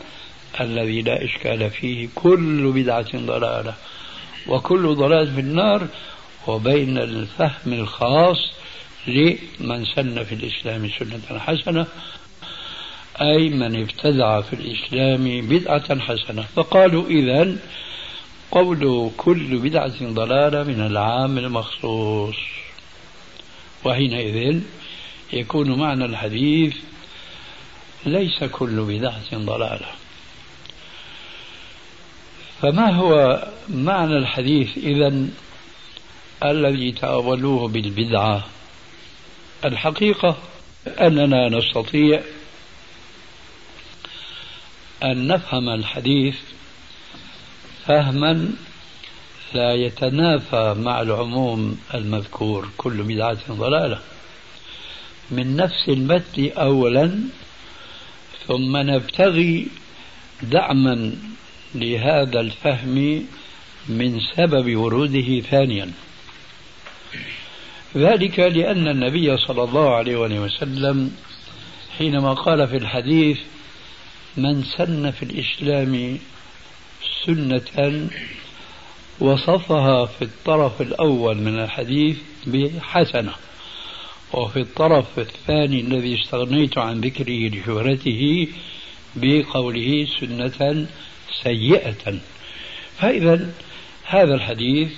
الذي 0.62 1.02
لا 1.02 1.26
إشكال 1.26 1.70
فيه 1.70 2.08
كل 2.16 2.72
بدعة 2.72 3.18
ضلالة 3.18 3.74
وكل 4.48 4.96
ضلالة 4.96 5.34
في 5.36 5.42
النار 5.42 5.88
وبين 6.48 6.98
الفهم 6.98 7.74
الخاص 7.74 8.38
لمن 9.08 9.86
سن 9.96 10.24
في 10.24 10.36
الإسلام 10.36 10.90
سنة 11.00 11.40
حسنة 11.40 11.88
أي 13.22 13.50
من 13.50 13.82
ابتدع 13.82 14.42
في 14.42 14.54
الإسلام 14.54 15.48
بدعة 15.48 16.00
حسنة. 16.00 16.46
فقالوا 16.56 17.08
إذا 17.08 17.56
قول 18.52 19.12
كل 19.18 19.58
بدعة 19.58 20.14
ضلالة 20.14 20.64
من 20.64 20.82
العام 20.82 21.38
المخصوص. 21.38 22.36
وحينئذ 23.86 24.62
يكون 25.34 25.80
معنى 25.80 26.06
الحديث 26.06 26.76
ليس 28.06 28.44
كل 28.44 28.82
بدعة 28.82 29.34
ضلالة. 29.34 29.88
فما 32.62 32.92
هو 32.92 33.44
معنى 33.70 34.18
الحديث 34.18 34.78
إذا 34.78 35.28
الذي 36.44 36.92
تأولوه 36.92 37.68
بالبدعة؟ 37.68 38.46
الحقيقة 39.66 40.38
أننا 40.88 41.50
نستطيع 41.50 42.22
أن 45.04 45.28
نفهم 45.28 45.70
الحديث 45.70 46.36
فهما 47.86 48.50
لا 49.54 49.74
يتنافى 49.74 50.76
مع 50.78 51.02
العموم 51.02 51.80
المذكور 51.94 52.70
كل 52.78 53.04
بدعة 53.04 53.38
ضلالة. 53.52 54.00
من 55.32 55.56
نفس 55.56 55.90
المتن 55.90 56.52
أولا 56.58 57.20
ثم 58.48 58.78
نبتغي 58.78 59.68
دعما 60.44 61.16
لهذا 61.76 62.40
الفهم 62.40 63.26
من 63.90 64.20
سبب 64.36 64.76
وروده 64.76 65.40
ثانيا. 65.40 65.92
ذلك 67.98 68.40
لأن 68.40 68.88
النبي 68.88 69.38
صلى 69.38 69.64
الله 69.64 69.96
عليه 69.96 70.16
وسلم 70.18 71.12
حينما 71.98 72.34
قال 72.34 72.68
في 72.68 72.78
الحديث 72.78 73.40
من 74.38 74.64
سن 74.64 75.12
في 75.12 75.24
الإسلام 75.24 76.20
سنة 77.26 78.10
وصفها 79.20 80.06
في 80.06 80.22
الطرف 80.22 80.82
الأول 80.82 81.38
من 81.38 81.60
الحديث 81.60 82.18
بحسنة 82.48 83.34
وفي 84.34 84.60
الطرف 84.60 85.20
الثاني 85.20 85.82
الذي 85.82 86.22
استغنيت 86.22 86.78
عن 86.78 87.02
ذكره 87.02 87.50
لشهرته 87.50 88.48
بقوله 89.16 90.08
سنة 90.20 90.88
سيئة. 91.44 92.20
فإذا 92.98 93.54
هذا 94.06 94.36
الحديث 94.36 94.92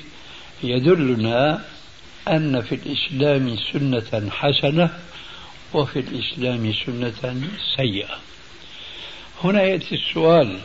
يدلنا 0.64 1.66
أن 2.28 2.62
في 2.62 2.76
الإسلام 2.76 3.56
سنة 3.74 4.30
حسنة 4.30 4.90
وفي 5.74 6.00
الإسلام 6.00 6.74
سنة 6.74 7.48
سيئة. 7.78 8.18
هنا 9.44 9.62
يأتي 9.64 9.96
السؤال 9.96 10.60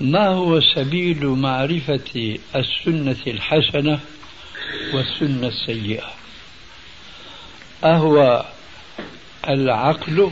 ما 0.00 0.28
هو 0.28 0.60
سبيل 0.60 1.26
معرفة 1.26 2.38
السنة 2.56 3.16
الحسنة 3.26 4.00
والسنة 4.94 5.46
السيئة؟ 5.46 6.10
أهو 7.84 8.44
العقل 9.48 10.30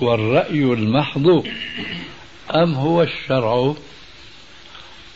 والرأي 0.00 0.62
المحض 0.62 1.44
أم 2.54 2.74
هو 2.74 3.02
الشرع؟ 3.02 3.74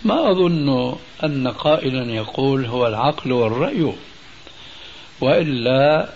ما 0.04 0.30
أظن 0.30 0.96
أن 1.24 1.48
قائلا 1.48 2.12
يقول 2.14 2.66
هو 2.66 2.86
العقل 2.86 3.32
والرأي 3.32 3.92
وإلا 5.20 6.08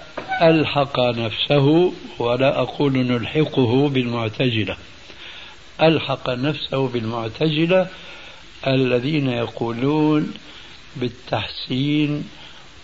ألحق 0.42 1.00
نفسه 1.00 1.92
ولا 2.18 2.60
أقول 2.60 2.92
نلحقه 2.92 3.88
بالمعتزلة. 3.88 4.76
ألحق 5.82 6.30
نفسه 6.30 6.88
بالمعتزلة 6.88 7.88
الذين 8.66 9.28
يقولون 9.28 10.34
بالتحسين 10.96 12.28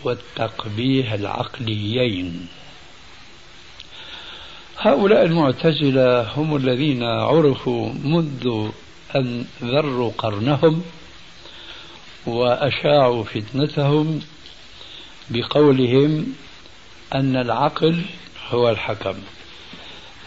والتقبيح 0.05 1.13
العقليين. 1.13 2.47
هؤلاء 4.79 5.25
المعتزلة 5.25 6.23
هم 6.23 6.57
الذين 6.57 7.03
عرفوا 7.03 7.93
منذ 8.05 8.71
أن 9.17 9.47
ذروا 9.63 10.13
قرنهم 10.19 10.83
وأشاعوا 12.27 13.25
فتنتهم 13.25 14.21
بقولهم 15.31 16.35
أن 17.15 17.37
العقل 17.37 18.03
هو 18.51 18.71
الحكم. 18.71 19.15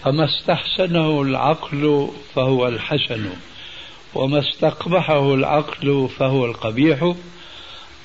فما 0.03 0.25
استحسنه 0.25 1.21
العقل 1.21 2.11
فهو 2.35 2.67
الحسن 2.67 3.29
وما 4.13 4.39
استقبحه 4.39 5.33
العقل 5.33 6.09
فهو 6.19 6.45
القبيح. 6.45 7.13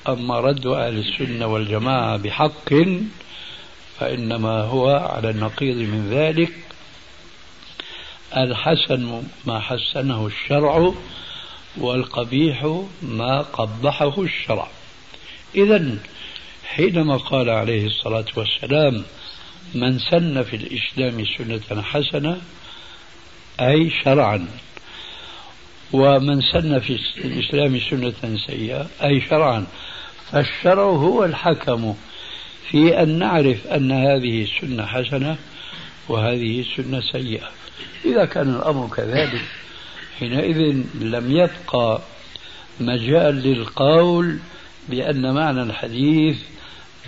أما 0.07 0.39
رد 0.39 0.67
أهل 0.67 0.97
السنة 0.97 1.47
والجماعة 1.47 2.17
بحق 2.17 2.73
فإنما 3.99 4.61
هو 4.61 4.89
على 4.89 5.29
النقيض 5.29 5.77
من 5.77 6.09
ذلك. 6.09 6.53
الحسن 8.37 9.23
ما 9.45 9.59
حسنه 9.59 10.27
الشرع 10.27 10.93
والقبيح 11.77 12.83
ما 13.01 13.41
قبحه 13.41 14.21
الشرع. 14.21 14.67
إذا 15.55 15.97
حينما 16.65 17.17
قال 17.17 17.49
عليه 17.49 17.85
الصلاة 17.85 18.25
والسلام 18.35 19.03
من 19.75 19.99
سن 19.99 20.43
في 20.43 20.55
الإسلام 20.55 21.25
سنة 21.37 21.81
حسنة 21.81 22.41
أي 23.59 23.89
شرعا. 24.03 24.47
ومن 25.93 26.41
سن 26.41 26.79
في 26.79 26.99
الإسلام 27.17 27.79
سنة 27.79 28.37
سيئة 28.47 28.87
أي 29.03 29.21
شرعا. 29.29 29.65
فالشرع 30.31 30.83
هو 30.83 31.25
الحكم 31.25 31.95
في 32.69 33.01
أن 33.03 33.19
نعرف 33.19 33.67
أن 33.67 33.91
هذه 33.91 34.43
السنة 34.43 34.85
حسنة 34.85 35.37
وهذه 36.09 36.59
السنة 36.59 37.01
سيئة. 37.01 37.49
إذا 38.05 38.25
كان 38.25 38.55
الأمر 38.55 38.89
كذلك 38.95 39.41
حينئذ 40.19 40.83
لم 41.01 41.31
يبقى 41.31 42.01
مجال 42.79 43.35
للقول 43.35 44.39
بأن 44.89 45.33
معنى 45.33 45.61
الحديث 45.61 46.37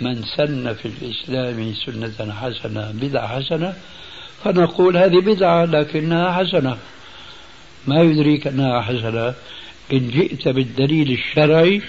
من 0.00 0.22
سن 0.36 0.74
في 0.74 0.88
الإسلام 0.88 1.74
سنة 1.74 2.34
حسنة 2.34 2.90
بدعة 2.90 3.40
حسنة 3.40 3.74
فنقول 4.44 4.96
هذه 4.96 5.20
بدعة 5.20 5.64
لكنها 5.64 6.32
حسنة. 6.32 6.78
ما 7.86 8.02
يدريك 8.02 8.46
أنها 8.46 8.80
حسنة. 8.80 9.34
إن 9.92 10.08
جئت 10.08 10.48
بالدليل 10.48 11.12
الشرعي 11.12 11.82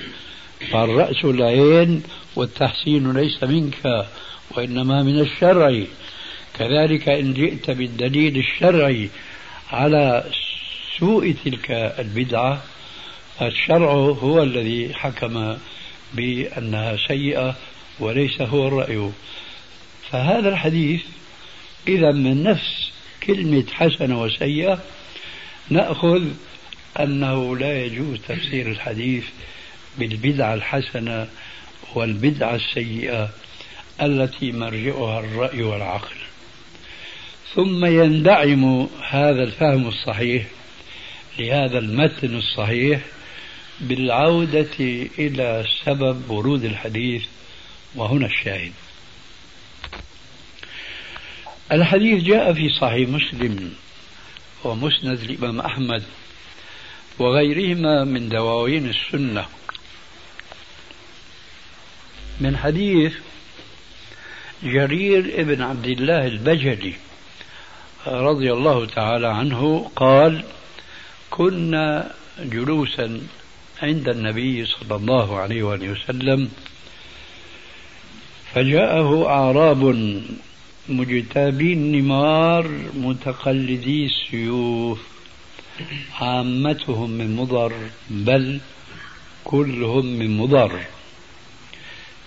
فالرأس 0.71 1.25
العين 1.25 2.03
والتحسين 2.35 3.13
ليس 3.13 3.43
منك 3.43 4.05
وإنما 4.51 5.03
من 5.03 5.19
الشرع. 5.19 5.83
كذلك 6.59 7.09
إن 7.09 7.33
جئت 7.33 7.71
بالدليل 7.71 8.37
الشرعي 8.37 9.09
على 9.71 10.23
سوء 10.99 11.35
تلك 11.45 11.71
البدعة 11.99 12.61
فالشرع 13.39 13.91
هو 13.93 14.43
الذي 14.43 14.93
حكم 14.93 15.57
بأنها 16.13 16.97
سيئة 17.07 17.55
وليس 17.99 18.41
هو 18.41 18.67
الرأي. 18.67 19.09
فهذا 20.11 20.49
الحديث 20.49 21.01
إذا 21.87 22.11
من 22.11 22.43
نفس 22.43 22.91
كلمة 23.23 23.65
حسنة 23.73 24.21
وسيئة 24.21 24.83
نأخذ 25.69 26.23
أنه 26.99 27.57
لا 27.57 27.85
يجوز 27.85 28.19
تفسير 28.27 28.67
الحديث 28.71 29.23
بالبدعة 29.97 30.53
الحسنة 30.53 31.27
والبدعة 31.95 32.55
السيئة 32.55 33.29
التي 34.01 34.51
مرجعها 34.51 35.19
الرأي 35.19 35.63
والعقل. 35.63 36.15
ثم 37.55 37.85
يندعم 37.85 38.87
هذا 39.09 39.43
الفهم 39.43 39.87
الصحيح 39.87 40.45
لهذا 41.39 41.79
المتن 41.79 42.35
الصحيح 42.35 43.01
بالعودة 43.81 44.79
إلى 45.19 45.65
سبب 45.85 46.29
ورود 46.29 46.63
الحديث 46.63 47.23
وهنا 47.95 48.25
الشاهد. 48.25 48.73
الحديث 51.71 52.23
جاء 52.23 52.53
في 52.53 52.69
صحيح 52.69 53.09
مسلم 53.09 53.73
ومسند 54.63 55.19
الإمام 55.19 55.59
أحمد 55.59 56.03
وغيرهما 57.19 58.03
من 58.03 58.29
دواوين 58.29 58.89
السنة. 58.89 59.45
من 62.41 62.57
حديث 62.57 63.13
جرير 64.63 65.41
ابن 65.41 65.61
عبد 65.61 65.85
الله 65.85 66.27
البجلي 66.27 66.93
رضي 68.07 68.53
الله 68.53 68.85
تعالى 68.85 69.27
عنه 69.27 69.91
قال 69.95 70.43
كنا 71.29 72.11
جلوسا 72.39 73.21
عند 73.81 74.09
النبي 74.09 74.65
صلى 74.65 74.95
الله 74.95 75.39
عليه 75.39 75.63
وآله 75.63 75.89
وسلم 75.89 76.49
فجاءه 78.53 79.27
أعراب 79.27 79.95
مجتابي 80.89 81.73
النمار 81.73 82.67
متقلدي 82.93 84.05
السيوف 84.05 84.99
عامتهم 86.19 87.09
من 87.09 87.35
مضر 87.35 87.73
بل 88.09 88.59
كلهم 89.43 90.05
من 90.05 90.37
مضر. 90.37 90.79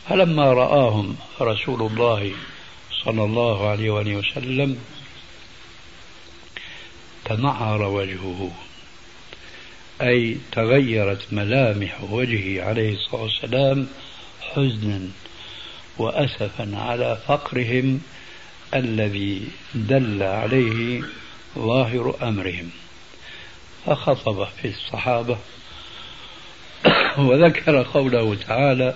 فلما 0.09 0.53
رآهم 0.53 1.17
رسول 1.41 1.83
الله 1.83 2.33
صلى 3.05 3.25
الله 3.25 3.69
عليه 3.69 3.91
وآله 3.91 4.17
وسلم 4.17 4.79
تمعر 7.25 7.83
وجهه. 7.83 8.51
أي 10.03 10.37
تغيرت 10.53 11.33
ملامح 11.33 12.05
وجهه 12.11 12.65
عليه 12.65 12.95
الصلاة 12.95 13.23
والسلام 13.23 13.87
حزنا. 14.41 15.09
وأسفا 15.99 16.77
على 16.77 17.19
فقرهم 17.27 18.01
الذي 18.75 19.49
دل 19.75 20.23
عليه 20.23 21.03
ظاهر 21.59 22.17
أمرهم. 22.23 22.71
فخطب 23.87 24.47
في 24.63 24.69
الصحابة 24.69 25.39
وذكر 27.29 27.83
قوله 27.83 28.35
تعالى 28.35 28.95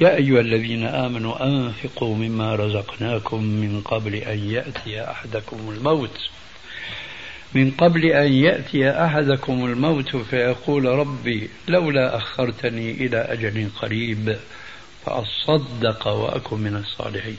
يا 0.00 0.16
أيها 0.16 0.40
الذين 0.40 0.86
آمنوا 0.86 1.46
أنفقوا 1.46 2.16
مما 2.16 2.54
رزقناكم 2.54 3.42
من 3.42 3.80
قبل 3.80 4.14
أن 4.14 4.50
يأتي 4.50 5.10
أحدكم 5.10 5.70
الموت. 5.70 6.18
من 7.54 7.70
قبل 7.70 8.04
أن 8.06 8.32
يأتي 8.32 8.90
أحدكم 8.90 9.64
الموت 9.64 10.16
فيقول 10.16 10.84
ربي 10.84 11.50
لولا 11.68 12.16
أخرتني 12.16 12.90
إلى 12.90 13.16
أجل 13.16 13.68
قريب 13.76 14.36
فأصدق 15.06 16.08
وأكن 16.08 16.58
من 16.58 16.76
الصالحين. 16.76 17.36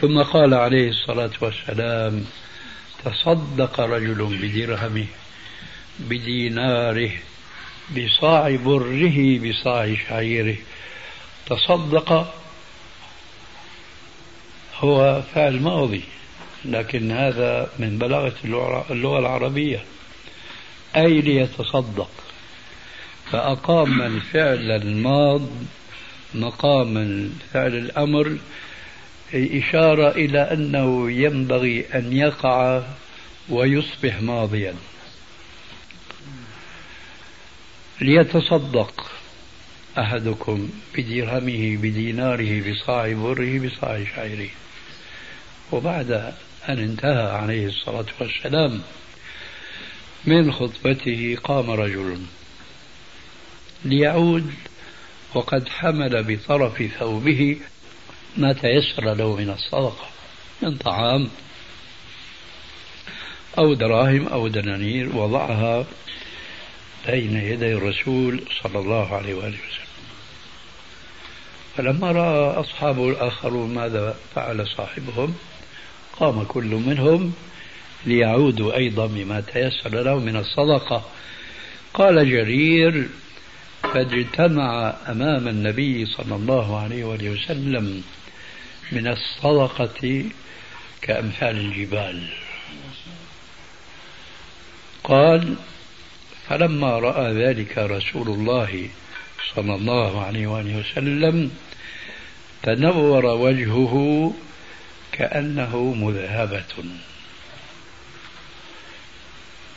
ثم 0.00 0.22
قال 0.22 0.54
عليه 0.54 0.88
الصلاة 0.88 1.30
والسلام 1.40 2.24
تصدق 3.04 3.80
رجل 3.80 4.38
بدرهمه 4.42 5.06
بديناره 5.98 7.10
بصاع 7.96 8.56
بره 8.56 9.38
بصاع 9.38 9.94
شعيره. 10.08 10.56
تصدق 11.46 12.34
هو 14.78 15.22
فعل 15.34 15.60
ماضي. 15.60 16.04
لكن 16.64 17.10
هذا 17.10 17.70
من 17.78 17.98
بلاغة 17.98 18.34
اللغة 18.90 19.18
العربية. 19.18 19.84
أي 20.96 21.20
ليتصدق. 21.20 22.10
فأقام 23.30 24.02
الفعل 24.02 24.70
الماض 24.70 25.48
مقام 26.34 27.30
فعل 27.52 27.74
الأمر 27.74 28.36
إشارة 29.34 30.10
إلى 30.10 30.38
أنه 30.40 31.10
ينبغي 31.10 31.84
أن 31.94 32.12
يقع 32.12 32.82
ويصبح 33.48 34.22
ماضيا. 34.22 34.74
ليتصدق 38.00 39.10
أحدكم 39.98 40.70
بدرهمه 40.94 41.76
بديناره 41.76 42.70
بصاع 42.70 43.12
بره 43.12 43.58
بصاع 43.58 44.04
شعيره 44.04 44.48
وبعد 45.72 46.34
أن 46.68 46.78
انتهى 46.78 47.30
عليه 47.30 47.66
الصلاة 47.66 48.06
والسلام. 48.20 48.82
من 50.24 50.52
خطبته 50.52 51.38
قام 51.44 51.70
رجل 51.70 52.18
ليعود 53.84 54.54
وقد 55.34 55.68
حمل 55.68 56.22
بطرف 56.22 56.82
ثوبه 56.98 57.60
ما 58.36 58.52
تيسر 58.52 59.14
له 59.14 59.36
من 59.36 59.50
الصدقة 59.50 60.06
من 60.62 60.76
طعام 60.76 61.28
أو 63.58 63.74
دراهم 63.74 64.28
أو 64.28 64.48
دنانير 64.48 65.16
وضعها 65.16 65.86
بين 67.06 67.36
يدي 67.36 67.72
الرسول 67.72 68.44
صلى 68.62 68.78
الله 68.78 69.16
عليه 69.16 69.34
وآله 69.34 69.58
وسلم. 69.58 69.92
فلما 71.76 72.12
رأى 72.12 72.60
أصحابه 72.60 73.08
الآخرون 73.08 73.74
ماذا 73.74 74.16
فعل 74.34 74.68
صاحبهم؟ 74.68 75.34
قام 76.22 76.44
كل 76.44 76.74
منهم 76.86 77.32
ليعودوا 78.06 78.76
أيضا 78.76 79.06
بما 79.06 79.40
تيسر 79.40 80.02
له 80.02 80.18
من 80.18 80.36
الصدقة. 80.36 81.04
قال 81.94 82.30
جرير 82.30 83.08
فاجتمع 83.82 84.94
أمام 85.08 85.48
النبي 85.48 86.06
صلى 86.06 86.34
الله 86.34 86.80
عليه 86.80 87.04
وآله 87.04 87.30
وسلم 87.30 88.02
من 88.92 89.08
الصدقة 89.08 90.24
كأمثال 91.02 91.56
الجبال. 91.56 92.28
قال 95.04 95.54
فلما 96.48 96.98
رأى 96.98 97.32
ذلك 97.32 97.78
رسول 97.78 98.28
الله 98.28 98.88
صلى 99.54 99.74
الله 99.74 100.24
عليه 100.24 100.46
وآله 100.46 100.78
وسلم 100.78 101.50
تنور 102.62 103.26
وجهه 103.26 104.34
كأنه 105.12 105.94
مذهبة. 105.94 106.84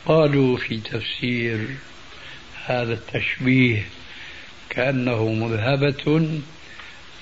قالوا 0.06 0.56
في 0.56 0.76
تفسير 0.76 1.68
هذا 2.66 2.92
التشبيه 2.92 3.86
كأنه 4.70 5.28
مذهبة 5.28 6.28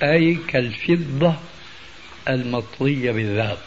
أي 0.03 0.38
كالفضة 0.48 1.35
المطلية 2.29 3.11
بالذهب 3.11 3.59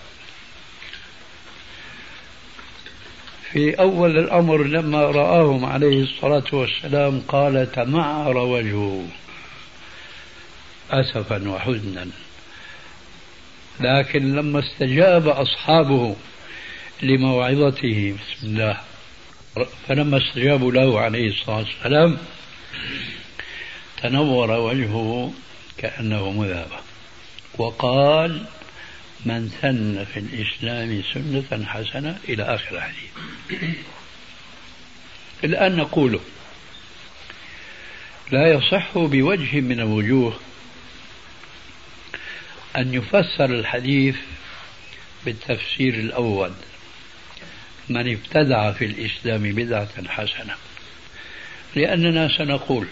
في 3.52 3.80
أول 3.80 4.18
الأمر 4.18 4.64
لما 4.64 5.02
رآهم 5.02 5.66
عليه 5.66 6.04
الصلاة 6.04 6.44
والسلام 6.52 7.22
قال 7.28 7.72
تمعر 7.72 8.38
وجهه 8.38 9.06
أسفا 10.92 11.50
وحزنا. 11.50 12.08
لكن 13.80 14.36
لما 14.36 14.60
استجاب 14.60 15.28
أصحابه 15.28 16.16
لموعظته 17.02 18.16
بسم 18.16 18.48
الله. 18.48 18.78
فلما 19.88 20.18
استجابوا 20.18 20.72
له 20.72 21.00
عليه 21.00 21.30
الصلاة 21.30 21.58
والسلام 21.58 22.18
تنور 24.04 24.52
وجهه 24.52 25.34
كأنه 25.78 26.32
مذهبة 26.32 26.78
وقال 27.58 28.46
من 29.26 29.50
سن 29.62 30.06
في 30.14 30.20
الإسلام 30.20 31.04
سنة 31.14 31.66
حسنة 31.66 32.18
إلى 32.30 32.44
آخر 32.44 32.76
الحديث. 32.78 33.12
الآن 35.44 35.76
نقول 35.76 36.20
لا 38.32 38.48
يصح 38.48 38.98
بوجه 38.98 39.62
من 39.62 39.80
الوجوه 39.80 40.40
أن 42.78 42.94
يفسر 42.94 43.46
الحديث 43.46 44.16
بالتفسير 45.26 45.94
الأول. 45.94 46.52
من 47.90 48.12
ابتدع 48.12 48.72
في 48.72 48.86
الإسلام 48.86 49.44
بدعة 49.44 50.08
حسنة. 50.08 50.56
لأننا 51.76 52.38
سنقول 52.38 52.88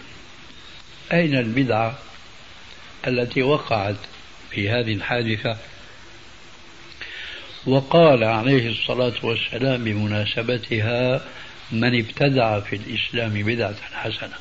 أين 1.13 1.35
البدعة 1.37 1.99
التي 3.07 3.43
وقعت 3.43 3.95
في 4.51 4.69
هذه 4.69 4.93
الحادثة؟ 4.93 5.57
وقال 7.65 8.23
عليه 8.23 8.69
الصلاة 8.69 9.13
والسلام 9.23 9.83
بمناسبتها 9.83 11.21
من 11.71 11.99
ابتدع 11.99 12.59
في 12.59 12.75
الإسلام 12.75 13.43
بدعة 13.43 13.75
حسنة. 13.93 14.35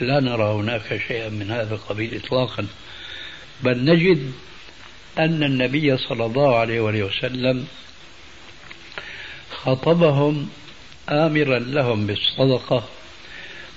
لا 0.00 0.20
نرى 0.20 0.44
هناك 0.44 1.00
شيئا 1.08 1.28
من 1.28 1.50
هذا 1.50 1.74
القبيل 1.74 2.20
إطلاقا. 2.24 2.66
بل 3.64 3.84
نجد 3.84 4.32
أن 5.18 5.42
النبي 5.42 5.96
صلى 5.96 6.26
الله 6.26 6.56
عليه 6.56 6.80
وسلم 6.80 7.66
خطبهم 9.50 10.48
آمرا 11.08 11.58
لهم 11.58 12.06
بالصدقة 12.06 12.88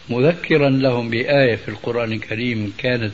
مذكرا 0.10 0.70
لهم 0.70 1.10
بآية 1.10 1.56
في 1.56 1.70
القرآن 1.70 2.12
الكريم 2.12 2.74
كانت 2.78 3.14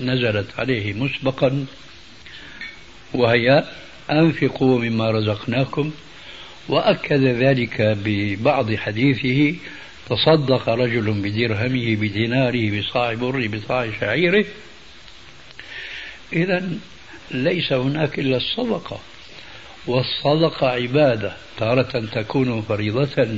نزلت 0.00 0.46
عليه 0.58 0.92
مسبقا 0.92 1.66
وهي 3.14 3.64
أنفقوا 4.10 4.78
مما 4.78 5.10
رزقناكم 5.10 5.90
وأكد 6.68 7.22
ذلك 7.24 7.80
ببعض 8.04 8.74
حديثه 8.74 9.54
تصدق 10.10 10.68
رجل 10.68 11.12
بدرهمه 11.12 11.96
بديناره 11.96 12.80
بصاع 12.80 13.14
بر 13.14 13.46
بصاع 13.46 13.90
شعيره 14.00 14.44
إذا 16.32 16.68
ليس 17.30 17.72
هناك 17.72 18.18
إلا 18.18 18.36
الصدقة. 18.36 19.00
والصدقة 19.86 20.68
عبادة. 20.68 21.36
تارة 21.58 22.06
تكون 22.12 22.62
فريضة 22.62 23.28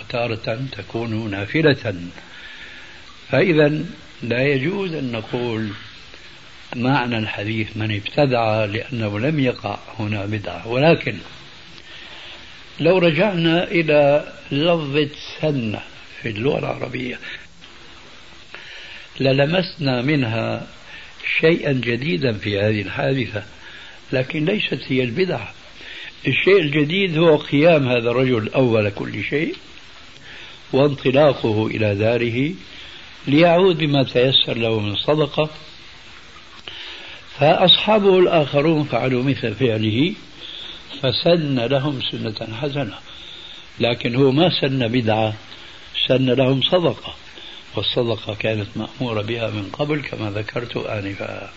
وتارة 0.00 0.60
تكون 0.72 1.30
نافلة. 1.30 1.94
فإذا 3.30 3.84
لا 4.22 4.42
يجوز 4.42 4.94
أن 4.94 5.12
نقول 5.12 5.68
معنى 6.76 7.18
الحديث 7.18 7.76
من 7.76 7.94
ابتدع 7.94 8.64
لأنه 8.64 9.18
لم 9.18 9.40
يقع 9.40 9.78
هنا 9.98 10.26
بدعة. 10.26 10.68
ولكن 10.68 11.16
لو 12.80 12.98
رجعنا 12.98 13.64
إلى 13.64 14.32
لفظة 14.52 15.08
سنة 15.40 15.80
في 16.22 16.28
اللغة 16.28 16.58
العربية 16.58 17.18
للمسنا 19.20 20.02
منها 20.02 20.66
شيئا 21.40 21.72
جديدا 21.72 22.32
في 22.32 22.60
هذه 22.60 22.82
الحادثة 22.82 23.44
لكن 24.12 24.44
ليست 24.44 24.80
هي 24.88 25.02
البدعة 25.02 25.54
الشيء 26.26 26.60
الجديد 26.60 27.18
هو 27.18 27.36
قيام 27.36 27.88
هذا 27.88 28.10
الرجل 28.10 28.48
أول 28.48 28.90
كل 28.90 29.24
شيء 29.24 29.54
وانطلاقه 30.72 31.66
إلى 31.66 31.94
داره 31.94 32.54
ليعود 33.26 33.78
بما 33.78 34.02
تيسر 34.02 34.56
له 34.56 34.80
من 34.80 34.96
صدقة. 34.96 35.50
فأصحابه 37.38 38.18
الآخرون 38.18 38.84
فعلوا 38.84 39.22
مثل 39.22 39.54
فعله 39.54 40.14
فسن 41.02 41.58
لهم 41.58 42.00
سنة 42.10 42.56
حسنة 42.56 42.98
لكن 43.80 44.14
هو 44.14 44.32
ما 44.32 44.50
سن 44.60 44.88
بدعة 44.88 45.34
سن 46.08 46.26
لهم 46.30 46.62
صدقة. 46.62 47.14
والصدقة 47.76 48.34
كانت 48.34 48.68
مأمورة 48.76 49.22
بها 49.22 49.50
من 49.50 49.70
قبل 49.72 50.02
كما 50.02 50.30
ذكرت 50.30 50.76
آنفا. 50.76 51.50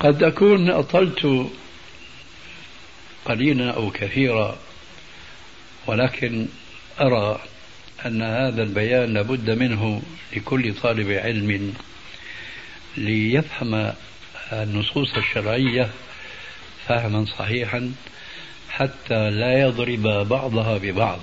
قد 0.00 0.22
أكون 0.22 0.70
أطلت 0.70 1.50
قليلا 3.24 3.70
أو 3.70 3.90
كثيرا 3.90 4.58
ولكن 5.86 6.46
أرى 7.00 7.40
أن 8.06 8.22
هذا 8.22 8.62
البيان 8.62 9.14
لابد 9.14 9.50
منه 9.50 10.02
لكل 10.36 10.74
طالب 10.74 11.10
علم 11.10 11.74
ليفهم 12.96 13.92
النصوص 14.52 15.14
الشرعية 15.16 15.90
فهما 16.86 17.24
صحيحا 17.24 17.92
حتى 18.70 19.30
لا 19.30 19.60
يضرب 19.60 20.02
بعضها 20.28 20.78
ببعض. 20.78 21.20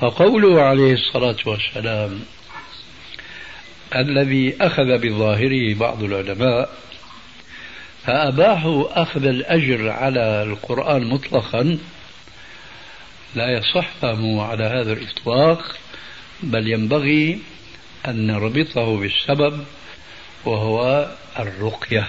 فقوله 0.00 0.62
عليه 0.62 0.92
الصلاة 0.92 1.36
والسلام 1.46 2.20
الذي 3.96 4.56
أخذ 4.60 4.98
بظاهره 4.98 5.74
بعض 5.74 6.02
العلماء 6.02 6.70
فأباحوا 8.04 9.02
أخذ 9.02 9.26
الأجر 9.26 9.90
على 9.90 10.42
القرآن 10.42 11.04
مطلقا 11.04 11.78
لا 13.34 13.52
يصح 13.58 13.88
فهمه 14.00 14.42
على 14.42 14.64
هذا 14.64 14.92
الإطلاق 14.92 15.76
بل 16.42 16.68
ينبغي 16.68 17.38
أن 18.08 18.26
نربطه 18.26 18.96
بالسبب 18.96 19.64
وهو 20.44 21.08
الرقية. 21.38 22.08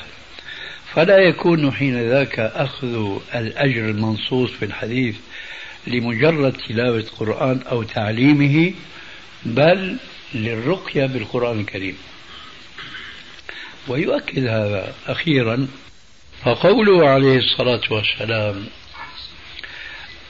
فلا 0.93 1.17
يكون 1.17 1.71
حين 1.71 2.09
ذاك 2.09 2.39
أخذ 2.39 3.19
الأجر 3.35 3.89
المنصوص 3.89 4.51
في 4.51 4.65
الحديث 4.65 5.15
لمجرد 5.87 6.53
تلاوة 6.67 6.97
القرآن 6.99 7.59
أو 7.71 7.83
تعليمه 7.83 8.73
بل 9.45 9.97
للرقية 10.33 11.05
بالقرآن 11.05 11.59
الكريم. 11.59 11.97
ويؤكد 13.87 14.47
هذا 14.47 14.93
أخيرا 15.07 15.67
فقوله 16.43 17.09
عليه 17.09 17.37
الصلاة 17.37 17.81
والسلام 17.91 18.67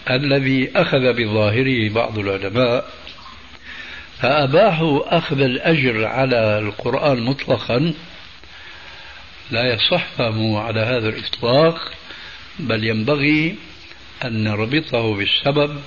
الذي 0.10 0.72
أخذ 0.76 1.14
بظاهره 1.14 1.90
بعض 1.90 2.20
العلماء 2.20 2.90
فأباحوا 4.22 5.18
أخذ 5.18 5.42
الأجر 5.42 6.06
على 6.06 6.60
القرآن 6.60 7.24
مطلقا 7.24 7.94
لا 9.52 9.74
يصح 9.74 10.08
فهمه 10.18 10.60
على 10.60 10.80
هذا 10.80 11.10
الإطلاق 11.10 11.92
بل 12.60 12.84
ينبغي 12.84 13.56
أن 14.26 14.44
نربطه 14.44 15.16
بالسبب 15.16 15.82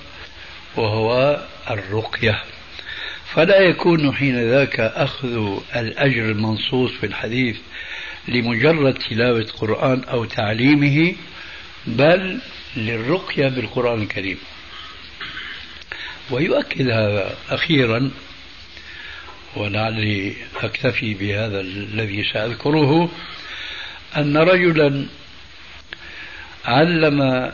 وهو 0.75 1.39
الرقية. 1.69 2.43
فلا 3.33 3.59
يكون 3.59 4.13
حين 4.13 4.49
ذاك 4.49 4.79
أخذ 4.79 5.59
الأجر 5.75 6.25
المنصوص 6.25 6.91
في 6.91 7.05
الحديث 7.05 7.57
لمجرد 8.27 8.93
تلاوة 8.93 9.47
قرآن 9.57 10.03
أو 10.03 10.25
تعليمه 10.25 11.15
بل 11.87 12.39
للرقية 12.77 13.47
بالقرآن 13.47 14.01
الكريم. 14.01 14.37
ويؤكد 16.31 16.89
هذا 16.89 17.35
أخيرا 17.49 18.11
ولعلي 19.55 20.33
أكتفي 20.61 21.13
بهذا 21.13 21.61
الذي 21.61 22.23
سأذكره 22.33 23.09
أن 24.17 24.37
رجلا 24.37 25.05
علم 26.65 27.51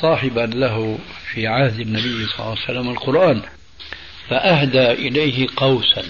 صاحبا 0.00 0.40
له 0.40 0.98
في 1.32 1.46
عهد 1.46 1.80
النبي 1.80 2.26
صلى 2.26 2.38
الله 2.38 2.50
عليه 2.50 2.80
وسلم 2.80 2.90
القرآن. 2.90 3.42
فأهدى 4.30 4.92
إليه 4.92 5.46
قوسا. 5.56 6.04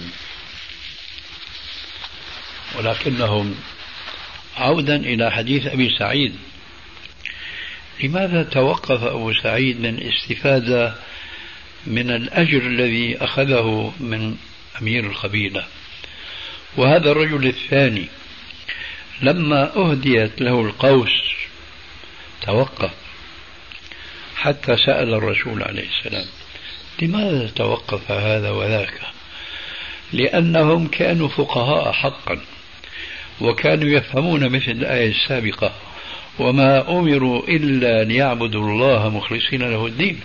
ولكنهم 2.77 3.55
عودا 4.57 4.95
إلى 4.95 5.31
حديث 5.31 5.67
أبي 5.67 5.89
سعيد. 5.99 6.35
لماذا 8.03 8.43
توقف 8.43 9.03
أبو 9.03 9.33
سعيد 9.33 9.81
من 9.81 10.03
استفادة 10.03 10.95
من 11.87 12.11
الأجر 12.11 12.61
الذي 12.61 13.17
أخذه 13.17 13.93
من 13.99 14.37
أمير 14.81 15.05
القبيلة؟ 15.05 15.65
وهذا 16.77 17.11
الرجل 17.11 17.47
الثاني 17.47 18.07
لما 19.21 19.75
أهديت 19.75 20.41
له 20.41 20.61
القوس 20.61 21.21
توقف 22.41 22.91
حتى 24.35 24.77
سأل 24.77 25.13
الرسول 25.13 25.63
عليه 25.63 25.87
السلام. 25.89 26.25
لماذا 27.01 27.47
توقف 27.55 28.11
هذا 28.11 28.49
وذاك؟ 28.49 29.01
لأنهم 30.13 30.87
كانوا 30.87 31.27
فقهاء 31.27 31.91
حقا 31.91 32.39
وكانوا 33.41 33.89
يفهمون 33.89 34.49
مثل 34.49 34.71
الآية 34.71 35.11
السابقة 35.11 35.71
وما 36.39 36.91
أمروا 36.99 37.47
إلا 37.47 38.01
أن 38.01 38.11
يعبدوا 38.11 38.69
الله 38.69 39.09
مخلصين 39.09 39.61
له 39.61 39.85
الدين 39.85 40.19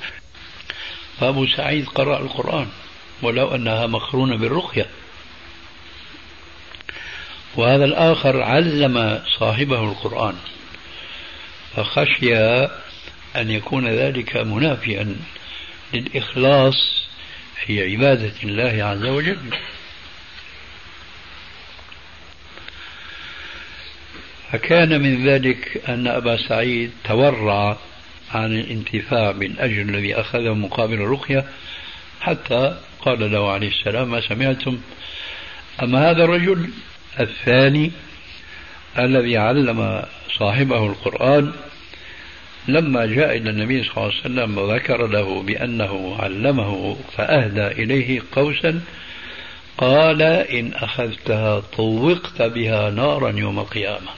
فأبو 1.21 1.47
سعيد 1.47 1.87
قرأ 1.87 2.19
القرآن 2.19 2.67
ولو 3.23 3.55
أنها 3.55 3.87
مقرونة 3.87 4.37
بالرقية. 4.37 4.87
وهذا 7.57 7.85
الآخر 7.85 8.43
علم 8.43 9.23
صاحبه 9.39 9.85
القرآن 9.85 10.35
فخشي 11.77 12.37
أن 13.37 13.51
يكون 13.51 13.89
ذلك 13.89 14.37
منافيا. 14.37 15.17
للإخلاص 15.95 17.07
في 17.67 17.93
عبادة 17.93 18.33
الله 18.45 18.85
عز 18.85 19.05
وجل. 19.05 19.51
فكان 24.53 25.03
من 25.03 25.27
ذلك 25.29 25.83
أن 25.89 26.07
أبا 26.07 26.37
سعيد 26.49 26.91
تورع 27.05 27.77
عن 28.35 28.53
الانتفاع 28.53 29.31
بالأجر 29.31 29.83
الذي 29.83 30.15
أخذه 30.15 30.55
مقابل 30.55 30.95
الرقية 30.95 31.45
حتى 32.21 32.79
قال 33.01 33.33
له 33.33 33.53
عليه 33.53 33.69
السلام 33.69 34.11
ما 34.11 34.21
سمعتم؟ 34.21 34.81
أما 35.83 36.11
هذا 36.11 36.25
الرجل 36.25 36.71
الثاني 37.21 37.93
الذي 38.99 39.37
علم 39.37 40.03
صاحبه 40.39 40.87
القرآن 40.87 41.53
لما 42.69 43.07
جاء 43.07 43.37
إلى 43.37 43.51
النبي 43.51 43.83
صلى 43.83 43.93
الله 43.97 44.03
عليه 44.07 44.21
وسلم 44.21 44.59
وذكر 44.59 45.07
له 45.07 45.43
بأنه 45.43 46.17
علمه 46.21 46.97
فأهدى 47.17 47.67
إليه 47.67 48.23
قوسا 48.33 48.81
قال 49.79 50.23
إن 50.23 50.73
أخذتها 50.75 51.61
طوقت 51.61 52.43
بها 52.43 52.91
نارا 52.91 53.31
يوم 53.31 53.59
القيامة. 53.59 54.11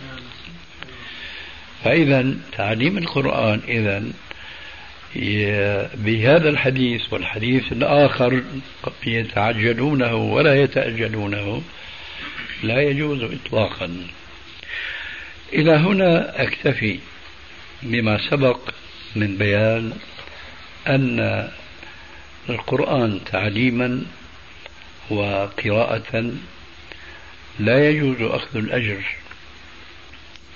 فإذا 1.84 2.34
تعليم 2.52 2.98
القرآن 2.98 3.60
إذا 3.68 4.04
بهذا 5.94 6.48
الحديث 6.48 7.12
والحديث 7.12 7.72
الآخر 7.72 8.42
يتعجلونه 9.06 10.14
ولا 10.14 10.62
يتأجلونه 10.62 11.62
لا 12.62 12.82
يجوز 12.82 13.22
إطلاقا. 13.22 13.96
إلى 15.52 15.72
هنا 15.72 16.42
أكتفي. 16.42 16.98
بما 17.84 18.30
سبق 18.30 18.58
من 19.16 19.36
بيان 19.36 19.92
أن 20.86 21.48
القرآن 22.48 23.20
تعليما 23.24 24.02
وقراءة 25.10 26.32
لا 27.58 27.90
يجوز 27.90 28.16
أخذ 28.20 28.56
الأجر 28.56 29.04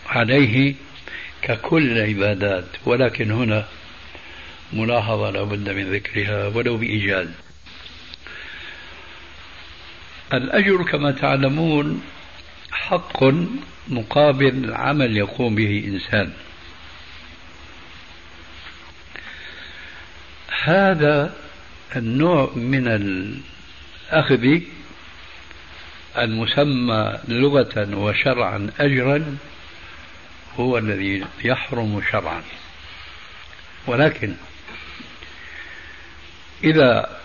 عليه 0.06 0.74
ككل 1.42 1.90
العبادات 1.92 2.64
ولكن 2.84 3.30
هنا 3.30 3.64
ملاحظة 4.72 5.30
لابد 5.30 5.70
من 5.70 5.92
ذكرها 5.92 6.46
ولو 6.46 6.76
بإيجاز. 6.76 7.28
الأجر 10.32 10.82
كما 10.82 11.10
تعلمون 11.10 12.02
حق 12.70 13.24
مقابل 13.88 14.74
عمل 14.74 15.16
يقوم 15.16 15.54
به 15.54 15.84
إنسان. 15.86 16.32
هذا 20.62 21.34
النوع 21.96 22.50
من 22.56 22.88
الأخذ 22.88 24.60
المسمى 26.18 27.18
لغة 27.28 27.96
وشرعا 27.96 28.70
أجرا 28.80 29.36
هو 30.56 30.78
الذي 30.78 31.24
يحرم 31.44 32.02
شرعا. 32.12 32.42
ولكن 33.86 34.34
إذا 36.64 37.18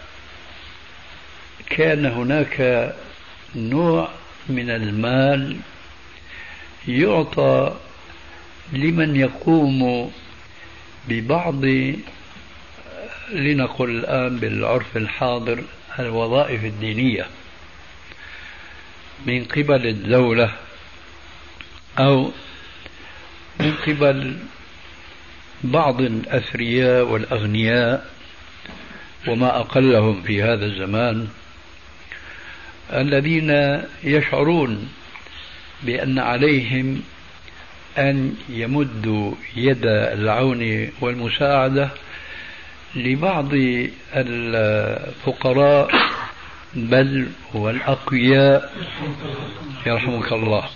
كان 1.69 2.05
هناك 2.05 2.93
نوع 3.55 4.09
من 4.49 4.69
المال 4.69 5.57
يعطى 6.87 7.75
لمن 8.73 9.15
يقوم 9.15 10.11
ببعض 11.07 11.61
لنقل 13.33 13.89
الآن 13.89 14.37
بالعرف 14.37 14.97
الحاضر 14.97 15.63
الوظائف 15.99 16.63
الدينية 16.63 17.25
من 19.25 19.43
قبل 19.43 19.87
الدولة 19.87 20.51
أو 21.99 22.31
من 23.59 23.73
قبل 23.87 24.37
بعض 25.63 26.01
الأثرياء 26.01 27.05
والأغنياء 27.05 28.09
وما 29.27 29.59
أقلهم 29.59 30.21
في 30.21 30.43
هذا 30.43 30.65
الزمان 30.65 31.27
الذين 32.93 33.81
يشعرون 34.03 34.89
بأن 35.83 36.19
عليهم 36.19 37.01
أن 37.97 38.35
يمدوا 38.49 39.31
يد 39.55 39.85
العون 39.85 40.89
والمساعدة 41.01 41.89
لبعض 42.95 43.49
الفقراء 44.15 45.91
بل 46.73 47.27
والأقوياء 47.53 48.73
يرحمك 49.85 50.33
الله. 50.33 50.69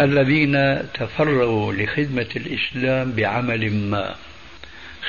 الذين 0.00 0.82
تفرغوا 0.94 1.72
لخدمة 1.72 2.26
الإسلام 2.36 3.12
بعمل 3.12 3.72
ما. 3.72 4.14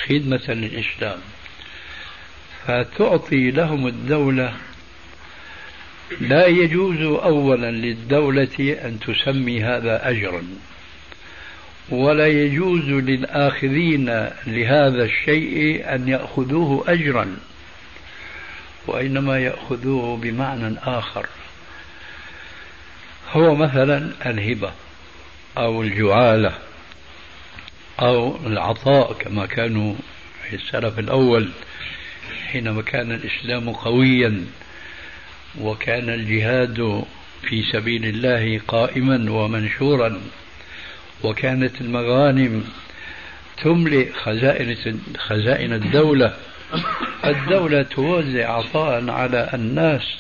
خدمة 0.06 0.44
للإسلام 0.48 1.20
فتعطي 2.68 3.52
لهم 3.52 3.88
الدولة. 3.88 4.54
لا 6.22 6.46
يجوز 6.48 7.02
أولا 7.02 7.72
للدولة 7.72 8.78
أن 8.86 9.00
تسمي 9.00 9.64
هذا 9.64 10.10
أجرا. 10.10 10.44
ولا 11.90 12.28
يجوز 12.28 12.90
للآخذين 12.90 14.06
لهذا 14.48 15.04
الشيء 15.04 15.86
أن 15.96 16.08
يأخذوه 16.08 16.84
أجرا 16.88 17.38
وإنما 18.88 19.40
يأخذوه 19.40 20.18
بمعنى 20.18 20.78
آخر. 20.84 21.26
هو 23.32 23.56
مثلا 23.56 24.12
الهبة 24.26 24.72
أو 25.58 25.82
الجعالة 25.82 26.54
أو 28.00 28.38
العطاء 28.48 29.14
كما 29.14 29.46
كانوا 29.46 29.96
في 30.50 30.56
السلف 30.56 31.00
الأول 31.00 31.50
حينما 32.48 32.82
كان 32.82 33.12
الإسلام 33.12 33.70
قويا 33.70 34.46
وكان 35.62 36.10
الجهاد 36.10 37.04
في 37.42 37.64
سبيل 37.72 38.06
الله 38.06 38.62
قائما 38.68 39.32
ومنشورا. 39.32 40.22
وكانت 41.24 41.82
المغانم 41.82 42.63
تملئ 43.63 44.11
خزائن 44.11 44.99
خزائن 45.18 45.74
الدولة. 45.74 46.34
الدولة 47.26 47.84
توزع 47.84 48.49
عطاء 48.51 49.09
على 49.09 49.49
الناس 49.53 50.16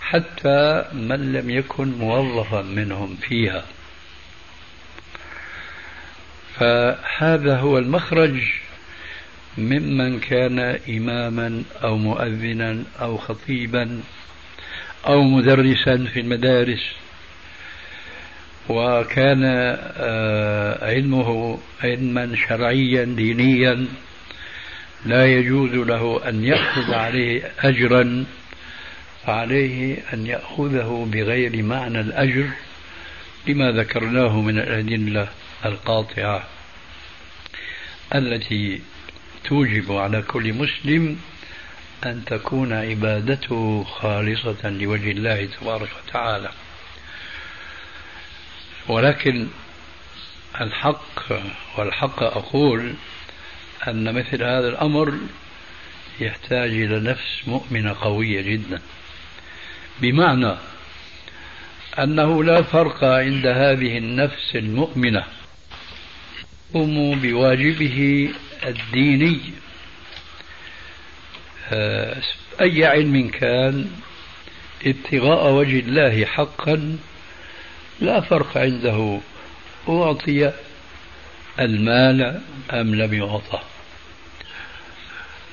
حتى 0.00 0.84
من 0.92 1.32
لم 1.32 1.50
يكن 1.50 1.88
موظفا 1.98 2.62
منهم 2.62 3.16
فيها. 3.16 3.64
فهذا 6.58 7.56
هو 7.56 7.78
المخرج 7.78 8.42
ممن 9.58 10.20
كان 10.20 10.58
إماما 10.88 11.62
أو 11.84 11.96
مؤذنا 11.96 12.82
أو 13.00 13.16
خطيبا 13.16 14.00
أو 15.06 15.22
مدرسا 15.22 16.06
في 16.14 16.20
المدارس. 16.20 17.03
وكان 18.68 19.42
آه، 19.96 20.86
علمه 20.86 21.58
علما 21.82 22.36
شرعيا 22.48 23.04
دينيا 23.04 23.86
لا 25.06 25.26
يجوز 25.26 25.70
له 25.70 26.28
أن 26.28 26.44
يأخذ 26.44 26.94
عليه 26.94 27.52
أجرا 27.60 28.24
فعليه 29.26 29.96
أن 30.12 30.26
يأخذه 30.26 31.08
بغير 31.12 31.62
معنى 31.62 32.00
الأجر 32.00 32.46
لما 33.46 33.72
ذكرناه 33.72 34.40
من 34.40 34.58
الأدلة 34.58 35.28
القاطعة 35.64 36.44
التي 38.14 38.80
توجب 39.44 39.92
على 39.92 40.22
كل 40.22 40.52
مسلم 40.52 41.18
أن 42.06 42.24
تكون 42.26 42.72
عبادته 42.72 43.84
خالصة 43.84 44.70
لوجه 44.70 45.10
الله 45.10 45.48
تبارك 45.60 45.88
وتعالى. 46.06 46.50
ولكن 48.88 49.46
الحق 50.60 51.32
والحق 51.78 52.22
أقول 52.22 52.94
أن 53.88 54.14
مثل 54.14 54.42
هذا 54.42 54.68
الأمر 54.68 55.18
يحتاج 56.20 56.70
إلى 56.70 57.00
نفس 57.00 57.42
مؤمنة 57.46 57.96
قوية 58.00 58.40
جدا. 58.40 58.80
بمعنى 60.00 60.54
أنه 61.98 62.44
لا 62.44 62.62
فرق 62.62 63.04
عند 63.04 63.46
هذه 63.46 63.98
النفس 63.98 64.56
المؤمنة. 64.56 65.24
يقوم 66.70 67.20
بواجبه 67.20 68.30
الديني. 68.66 69.40
آه، 71.72 72.22
أي 72.60 72.86
علم 72.86 73.28
كان 73.28 73.90
ابتغاء 74.86 75.52
وجه 75.52 75.78
الله 75.78 76.24
حقا 76.24 76.98
لا 78.00 78.20
فرق 78.20 78.58
عنده. 78.58 79.20
أعطي 79.88 80.52
المال 81.60 82.40
أم 82.70 82.94
لم 82.94 83.14
يعطى 83.14 83.60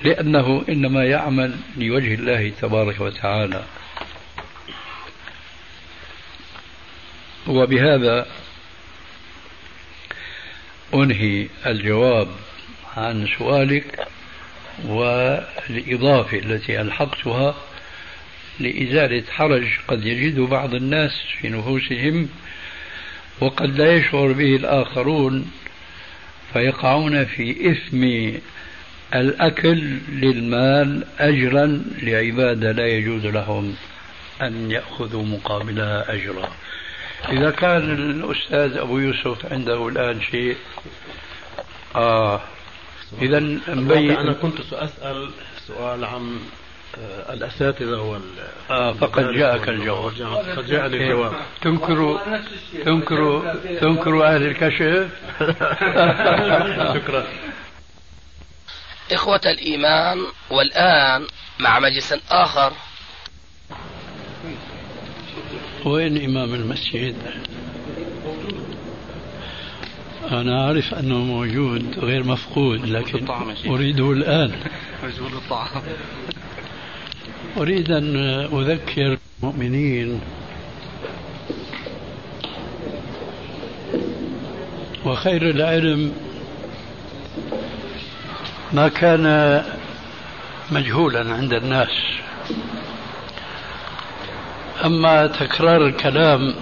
لأنه 0.03 0.63
إنما 0.69 1.05
يعمل 1.05 1.55
لوجه 1.77 2.13
الله 2.13 2.51
تبارك 2.61 3.01
وتعالى. 3.01 3.63
وبهذا 7.47 8.27
أنهي 10.93 11.47
الجواب 11.65 12.27
عن 12.97 13.27
سؤالك 13.37 14.07
والإضافة 14.85 16.37
التي 16.37 16.81
ألحقتها 16.81 17.55
لإزالة 18.61 19.23
حرج 19.31 19.67
قد 19.87 20.05
يجد 20.05 20.39
بعض 20.39 20.73
الناس 20.73 21.11
في 21.41 21.49
نفوسهم 21.49 22.29
وقد 23.41 23.77
لا 23.77 23.95
يشعر 23.95 24.31
به 24.31 24.55
الآخرون 24.55 25.51
فيقعون 26.53 27.25
في 27.25 27.71
إثم 27.71 28.03
الأكل 29.15 29.97
للمال 30.09 31.03
أجرا 31.19 31.83
لعبادة 32.01 32.71
لا 32.71 32.87
يجوز 32.87 33.25
لهم 33.25 33.75
أن 34.41 34.71
يأخذوا 34.71 35.23
مقابلها 35.23 36.13
أجرا. 36.13 36.49
إذا 37.29 37.51
كان 37.51 37.91
الأستاذ 37.91 38.77
أبو 38.77 38.97
يوسف 38.97 39.53
عنده 39.53 39.87
الآن 39.87 40.21
شيء 40.21 40.55
آه 41.95 42.41
إذا 43.21 43.39
مبين 43.67 44.11
أنا 44.11 44.33
كنت 44.33 44.61
سأسأل 44.61 45.29
سؤال 45.67 46.05
عن 46.05 46.39
آه، 46.97 47.33
الأساتذة 47.33 48.01
وال 48.01 48.21
آه 48.69 48.93
فقد 48.93 49.23
جاءك 49.23 49.69
الجواب. 49.69 50.13
قد 50.57 50.65
جاء 50.65 50.87
لي 50.87 50.97
الجواب. 50.97 51.33
تنكر 51.61 52.19
تنكر 52.85 53.53
تنكر 53.81 54.25
أهل 54.25 54.43
الكشف. 54.43 55.09
شكرا. 56.97 57.25
إخوة 59.11 59.41
الإيمان 59.45 60.17
والآن 60.49 61.27
مع 61.59 61.79
مجلس 61.79 62.13
آخر. 62.31 62.73
وين 65.85 66.25
إمام 66.25 66.53
المسجد؟ 66.53 67.15
أنا 70.31 70.65
أعرف 70.65 70.93
أنه 70.93 71.17
موجود 71.17 71.99
غير 71.99 72.23
مفقود 72.23 72.85
لكن 72.85 73.27
أريده 73.67 74.11
الآن. 74.11 74.59
مجهول 75.03 75.33
الطعام. 75.33 75.81
أريد 77.57 77.91
أن 77.91 78.15
أذكر 78.53 79.17
المؤمنين 79.43 80.21
وخير 85.05 85.49
العلم 85.49 86.13
ما 88.73 88.87
كان 88.87 89.63
مجهولا 90.71 91.33
عند 91.33 91.53
الناس. 91.53 91.89
أما 94.85 95.27
تكرار 95.27 95.85
الكلام 95.85 96.53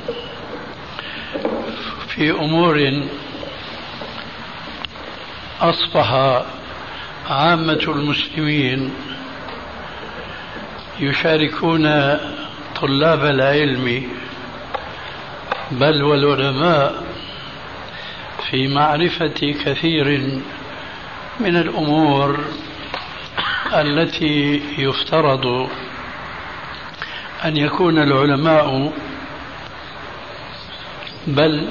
في 2.08 2.32
أمور 2.32 3.04
أصبح 5.62 6.14
عامة 7.30 7.84
المسلمين 7.88 8.94
يشاركون 11.00 11.84
طلاب 12.82 13.26
العلم 13.26 14.04
بل 15.72 16.04
والعلماء 16.04 17.04
في 18.50 18.68
معرفة 18.68 19.56
كثير 19.66 20.40
من 21.40 21.56
الأمور 21.56 22.40
التي 23.74 24.62
يفترض 24.78 25.70
أن 27.46 27.58
يكون 27.58 27.98
العلماء 27.98 28.94
بل 31.28 31.70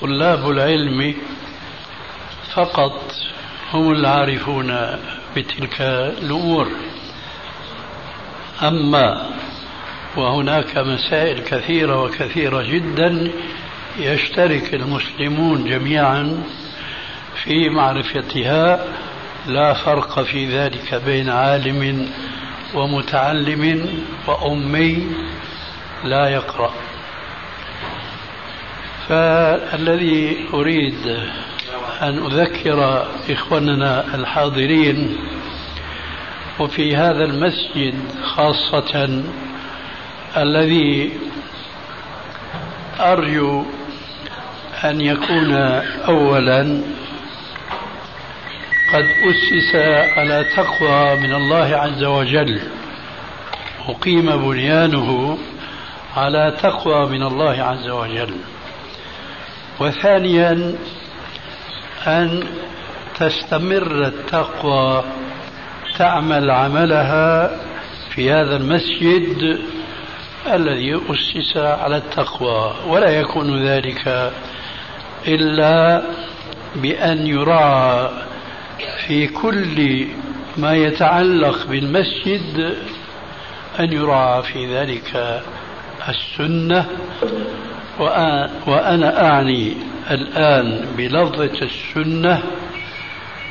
طلاب 0.00 0.50
العلم 0.50 1.14
فقط 2.54 3.12
هم 3.72 3.92
العارفون 3.92 4.98
بتلك 5.36 5.80
الأمور. 6.22 6.68
أما 8.62 9.30
وهناك 10.16 10.78
مسائل 10.78 11.40
كثيرة 11.40 12.02
وكثيرة 12.02 12.62
جدا 12.62 13.30
يشترك 13.98 14.74
المسلمون 14.74 15.64
جميعا 15.64 16.42
في 17.44 17.68
معرفتها 17.68 18.84
لا 19.46 19.74
فرق 19.74 20.22
في 20.22 20.58
ذلك 20.58 20.94
بين 21.06 21.28
عالم 21.28 22.08
ومتعلم 22.74 23.88
وأمي 24.26 25.06
لا 26.04 26.28
يقرأ. 26.28 26.72
فالذي 29.08 30.36
أريد 30.54 31.06
أن 32.02 32.18
أذكر 32.18 33.06
إخواننا 33.30 34.14
الحاضرين 34.14 35.18
وفي 36.62 36.96
هذا 36.96 37.24
المسجد 37.24 37.94
خاصة 38.22 39.22
الذي 40.36 41.12
أرجو 43.00 43.64
أن 44.84 45.00
يكون 45.00 45.52
أولا 46.08 46.82
قد 48.92 49.04
أسس 49.04 49.74
على 50.18 50.44
تقوى 50.56 51.16
من 51.16 51.34
الله 51.34 51.76
عز 51.76 52.04
وجل. 52.04 52.60
أقيم 53.88 54.36
بنيانه 54.36 55.38
على 56.16 56.56
تقوى 56.62 57.06
من 57.06 57.22
الله 57.22 57.62
عز 57.62 57.88
وجل. 57.88 58.34
وثانيا 59.80 60.74
أن 62.06 62.44
تستمر 63.18 64.06
التقوى 64.06 65.04
تعمل 65.98 66.50
عملها 66.50 67.50
في 68.14 68.30
هذا 68.30 68.56
المسجد 68.56 69.58
الذي 70.52 70.94
أسس 70.94 71.56
على 71.56 71.96
التقوى 71.96 72.74
ولا 72.86 73.20
يكون 73.20 73.66
ذلك 73.66 74.32
إلا 75.28 76.02
بأن 76.76 77.26
يراعى 77.26 78.10
في 79.06 79.26
كل 79.26 80.06
ما 80.56 80.74
يتعلق 80.74 81.66
بالمسجد 81.66 82.76
أن 83.80 83.92
يراعى 83.92 84.42
في 84.42 84.74
ذلك 84.74 85.40
السنة. 86.08 86.86
وأنا 88.66 89.30
أعني 89.30 89.76
الآن 90.10 90.86
بلفظة 90.96 91.62
السنة 91.62 92.42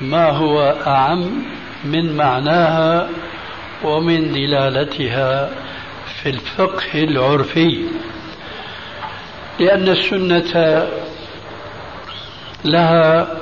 ما 0.02 0.30
هو 0.30 0.76
أعم 0.88 1.44
من 1.84 2.18
معناها 2.18 3.10
ومن 3.84 4.32
دلالتها 4.32 5.50
في 6.06 6.30
الفقه 6.30 7.04
العرفي. 7.04 7.86
لأن 9.60 9.90
السنة 9.90 10.88
لها 12.66 13.38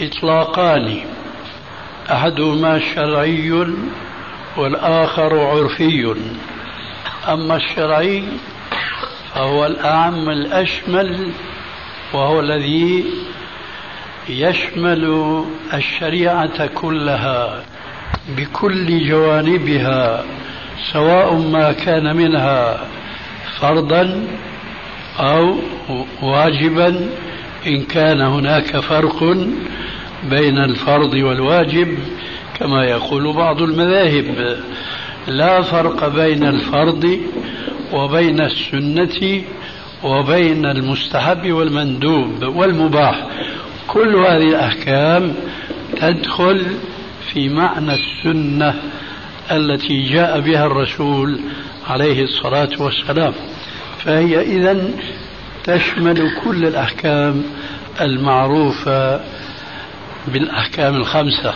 إطلاقان 0.00 1.00
أحدهما 2.10 2.78
شرعي 2.78 3.66
والآخر 4.56 5.38
عرفي. 5.38 6.14
أما 7.28 7.56
الشرعي 7.56 8.24
فهو 9.34 9.66
الأعم 9.66 10.28
الأشمل 10.28 11.32
وهو 12.12 12.40
الذي 12.40 13.04
يشمل 14.28 15.44
الشريعة 15.74 16.66
كلها 16.66 17.62
بكل 18.36 19.08
جوانبها 19.08 20.24
سواء 20.92 21.34
ما 21.34 21.72
كان 21.72 22.16
منها 22.16 22.80
فرضا 23.60 24.26
أو 25.18 25.56
واجبا 26.22 27.08
إن 27.66 27.82
كان 27.82 28.20
هناك 28.20 28.80
فرق 28.80 29.24
بين 30.30 30.58
الفرض 30.58 31.14
والواجب 31.14 31.98
كما 32.58 32.84
يقول 32.84 33.32
بعض 33.32 33.62
المذاهب. 33.62 34.56
لا 35.28 35.62
فرق 35.62 36.08
بين 36.08 36.44
الفرض 36.44 37.20
وبين 37.92 38.40
السنة 38.40 39.42
وبين 40.04 40.66
المستحب 40.66 41.52
والمندوب 41.52 42.42
والمباح. 42.42 43.26
كل 43.86 44.16
هذه 44.16 44.48
الأحكام 44.48 45.34
تدخل 45.96 46.66
في 47.32 47.48
معنى 47.48 47.94
السنة 47.94 48.74
التي 49.50 50.02
جاء 50.02 50.40
بها 50.40 50.66
الرسول 50.66 51.40
عليه 51.88 52.22
الصلاة 52.22 52.68
والسلام. 52.78 53.32
فهي 54.04 54.40
إذا 54.40 54.90
تشمل 55.64 56.30
كل 56.44 56.66
الأحكام 56.66 57.42
المعروفة 58.00 59.20
بالأحكام 60.28 60.94
الخمسة. 60.94 61.54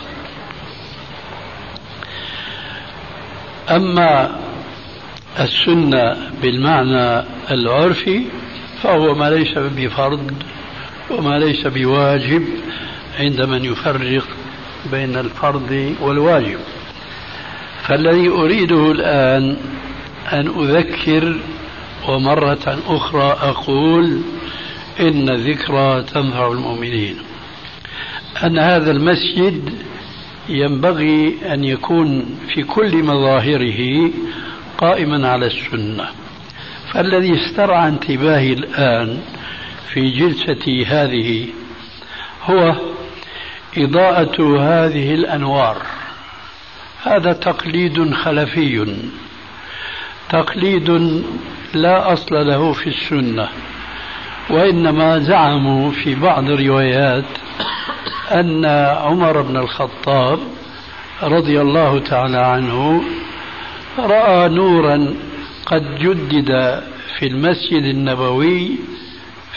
أما 3.70 4.30
السنة 5.40 6.16
بالمعنى 6.42 7.24
العرفي 7.50 8.22
فهو 8.82 9.14
ما 9.14 9.30
ليس 9.30 9.58
بفرض 9.58 10.32
وما 11.10 11.38
ليس 11.38 11.66
بواجب 11.66 12.44
عند 13.18 13.42
من 13.42 13.64
يفرق 13.64 14.24
بين 14.92 15.16
الفرض 15.16 15.94
والواجب. 16.00 16.58
فالذي 17.82 18.28
أريده 18.28 18.90
الآن 18.90 19.56
أن 20.32 20.46
أذكر 20.48 21.36
ومرة 22.08 22.78
أخرى 22.86 23.36
أقول 23.42 24.20
إن 25.00 25.28
الذكرى 25.28 26.02
تنفع 26.02 26.52
المؤمنين. 26.52 27.16
أن 28.44 28.58
هذا 28.58 28.90
المسجد 28.90 29.72
ينبغي 30.48 31.34
أن 31.52 31.64
يكون 31.64 32.38
في 32.54 32.62
كل 32.62 33.02
مظاهره 33.02 34.10
قائما 34.78 35.28
على 35.28 35.46
السنة. 35.46 36.08
فالذي 36.92 37.34
استرعى 37.34 37.88
انتباهي 37.88 38.52
الآن 38.52 39.18
في 39.92 40.10
جلستي 40.10 40.84
هذه 40.86 41.48
هو 42.44 42.74
إضاءة 43.76 44.58
هذه 44.60 45.14
الأنوار. 45.14 45.76
هذا 47.02 47.32
تقليد 47.32 48.14
خلفي. 48.14 48.96
تقليد 50.30 50.90
لا 51.74 52.12
أصل 52.12 52.46
له 52.46 52.72
في 52.72 52.86
السنة 52.86 53.48
وإنما 54.50 55.18
زعموا 55.18 55.90
في 55.90 56.14
بعض 56.14 56.50
الروايات 56.50 57.24
أن 58.30 58.64
عمر 59.00 59.42
بن 59.42 59.56
الخطاب 59.56 60.38
رضي 61.22 61.60
الله 61.60 61.98
تعالى 61.98 62.38
عنه 62.38 63.02
رأى 63.98 64.48
نورا 64.48 65.14
قد 65.66 65.98
جدد 65.98 66.82
في 67.18 67.26
المسجد 67.26 67.82
النبوي 67.82 68.78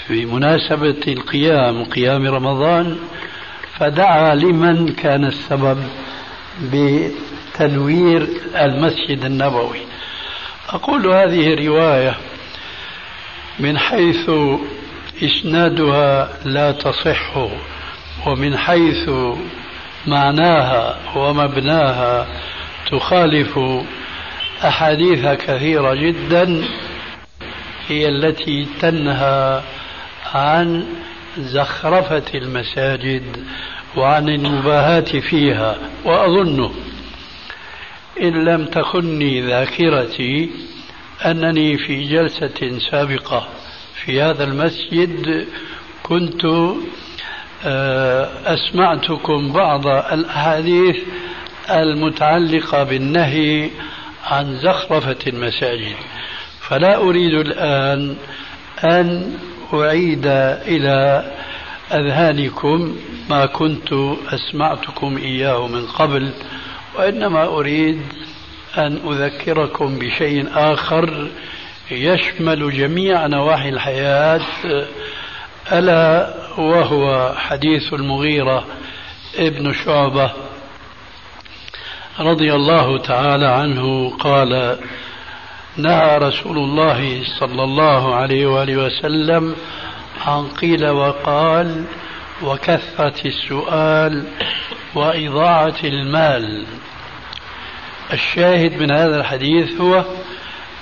في 0.08 0.26
مناسبة 0.26 1.02
القيام 1.08 1.84
قيام 1.86 2.28
رمضان 2.28 2.98
فدعا 3.80 4.36
لمن 4.36 4.88
كان 4.88 5.26
السبب 5.26 5.84
بتنوير 6.64 8.28
المسجد 8.56 9.26
النبوي. 9.26 9.80
أقول 10.70 11.08
هذه 11.08 11.66
رواية 11.68 12.16
من 13.60 13.78
حيث 13.78 14.30
إسنادها 15.24 16.30
لا 16.46 16.72
تصح 16.72 17.38
ومن 18.28 18.58
حيث 18.58 19.10
معناها 20.08 20.98
ومبناها 21.16 22.28
تخالف 22.92 23.60
أحاديث 24.64 25.26
كثيرة 25.28 25.94
جدا 25.96 26.64
هي 27.88 28.10
التي 28.10 28.68
تنهى 28.82 29.62
عن 30.34 30.86
زخرفة 31.38 32.24
المساجد 32.36 33.24
وعن 33.98 34.30
المباهاة 34.30 35.20
فيها 35.30 35.78
وأظن 36.06 36.72
إن 38.22 38.46
لم 38.46 38.66
تخني 38.66 39.42
ذاكرتي 39.42 40.50
أنني 41.26 41.78
في 41.78 42.04
جلسة 42.04 42.80
سابقة 42.92 43.48
في 44.06 44.22
هذا 44.22 44.44
المسجد 44.44 45.48
كنت 46.04 46.46
آه، 47.66 48.30
أسمعتكم 48.54 49.52
بعض 49.54 49.88
الأحاديث 49.88 50.96
المتعلقة 51.70 52.84
بالنهي 52.84 53.70
عن 54.26 54.58
زخرفة 54.58 55.18
المساجد. 55.28 55.96
فلا 56.60 56.98
أريد 56.98 57.34
الآن 57.34 58.16
أن 58.84 59.34
أعيد 59.76 60.26
إلى 60.68 61.26
أذهانكم 61.92 62.96
ما 63.30 63.46
كنت 63.46 63.94
أسمعتكم 64.34 65.18
إياه 65.18 65.68
من 65.68 65.86
قبل 65.88 66.32
وإنما 66.96 67.46
أريد 67.46 68.02
أن 68.78 69.00
أذكركم 69.08 70.00
بشيء 70.00 70.48
آخر 70.56 71.28
يشمل 71.92 72.72
جميع 72.78 73.28
نواحي 73.28 73.70
الحياة 73.70 74.42
ألا 75.72 76.34
وهو 76.58 77.34
حديث 77.38 77.94
المغيرة 77.94 78.66
ابن 79.38 79.74
شعبة 79.74 80.32
رضي 82.20 82.54
الله 82.54 82.98
تعالى 82.98 83.46
عنه 83.46 84.10
قال 84.20 84.78
نهى 85.78 86.18
رسول 86.18 86.58
الله 86.58 87.24
صلى 87.40 87.64
الله 87.64 88.16
عليه 88.16 88.46
وآله 88.46 88.78
وسلم 88.78 89.56
عن 90.26 90.48
قيل 90.48 90.90
وقال 90.90 91.86
وكثرة 92.44 93.14
السؤال 93.26 94.24
وإضاعة 94.96 95.76
المال. 95.84 96.66
الشاهد 98.14 98.74
من 98.74 98.92
هذا 98.92 99.18
الحديث 99.18 99.82
هو 99.82 100.06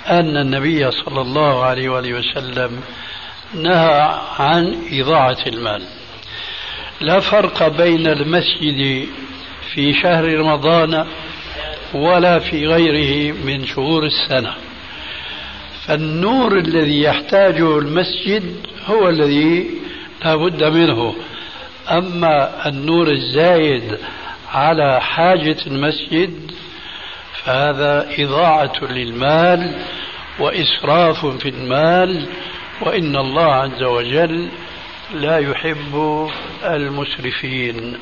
أن 0.06 0.36
النبي 0.36 0.90
صلى 0.90 1.20
الله 1.20 1.64
عليه 1.64 1.88
وآله 1.88 2.12
وسلم 2.14 2.80
نهى 3.54 4.20
عن 4.38 4.76
إضاعة 4.92 5.38
المال. 5.46 5.82
لا 7.00 7.20
فرق 7.20 7.68
بين 7.68 8.06
المسجد 8.06 9.08
في 9.74 9.92
شهر 10.02 10.24
رمضان 10.24 11.06
ولا 11.94 12.38
في 12.38 12.66
غيره 12.66 13.34
من 13.44 13.66
شهور 13.66 14.04
السنة. 14.06 14.71
فالنور 15.86 16.58
الذي 16.58 17.02
يحتاجه 17.02 17.78
المسجد 17.78 18.56
هو 18.86 19.08
الذي 19.08 19.70
لا 20.24 20.36
بد 20.36 20.64
منه. 20.64 21.14
أما 21.90 22.68
النور 22.68 23.10
الزايد 23.10 23.98
على 24.52 25.00
حاجة 25.00 25.56
المسجد 25.66 26.50
فهذا 27.44 28.08
إضاعة 28.18 28.72
للمال 28.90 29.74
وإسراف 30.38 31.26
في 31.26 31.48
المال 31.48 32.26
وإن 32.80 33.16
الله 33.16 33.52
عز 33.54 33.82
وجل 33.82 34.48
لا 35.14 35.38
يحب 35.38 36.28
المسرفين. 36.64 37.98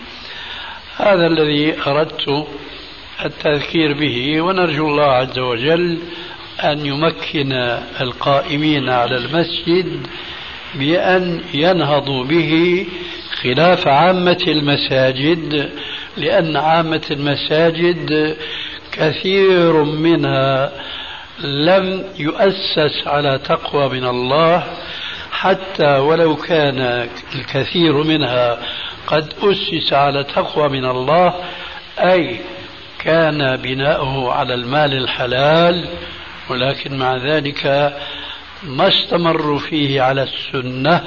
هذا 0.97 1.27
الذي 1.27 1.75
أردت 1.87 2.47
التذكير 3.25 3.93
به 3.93 4.41
ونرجو 4.41 4.89
الله 4.89 5.13
عز 5.13 5.39
وجل 5.39 5.99
أن 6.65 6.87
يمكن 6.87 7.53
القائمين 8.01 8.89
على 8.89 9.17
المسجد 9.17 10.07
بأن 10.75 11.41
ينهضوا 11.55 12.25
به 12.25 12.87
خلاف 13.43 13.89
عامة 13.89 14.45
المساجد 14.49 15.71
لأن 16.17 16.57
عامة 16.57 17.03
المساجد 17.11 18.37
كثير 18.93 19.85
منها 19.85 20.73
لم 21.41 22.05
يؤسس 22.19 23.07
على 23.07 23.39
تقوى 23.39 23.89
من 23.89 24.05
الله 24.05 24.65
حتى 25.33 25.97
ولو 25.97 26.37
كان 26.37 27.09
الكثير 27.35 28.03
منها 28.03 28.59
قد 29.07 29.33
أسس 29.43 29.93
على 29.93 30.25
تقوى 30.25 30.69
من 30.69 30.85
الله 30.85 31.35
أي 31.99 32.41
كان 32.99 33.57
بناؤه 33.57 34.33
على 34.33 34.55
المال 34.55 34.95
الحلال 34.95 35.89
ولكن 36.51 36.99
مع 36.99 37.17
ذلك 37.17 37.67
ما 38.63 38.89
استمروا 38.89 39.59
فيه 39.59 40.03
على 40.03 40.23
السنة 40.23 41.03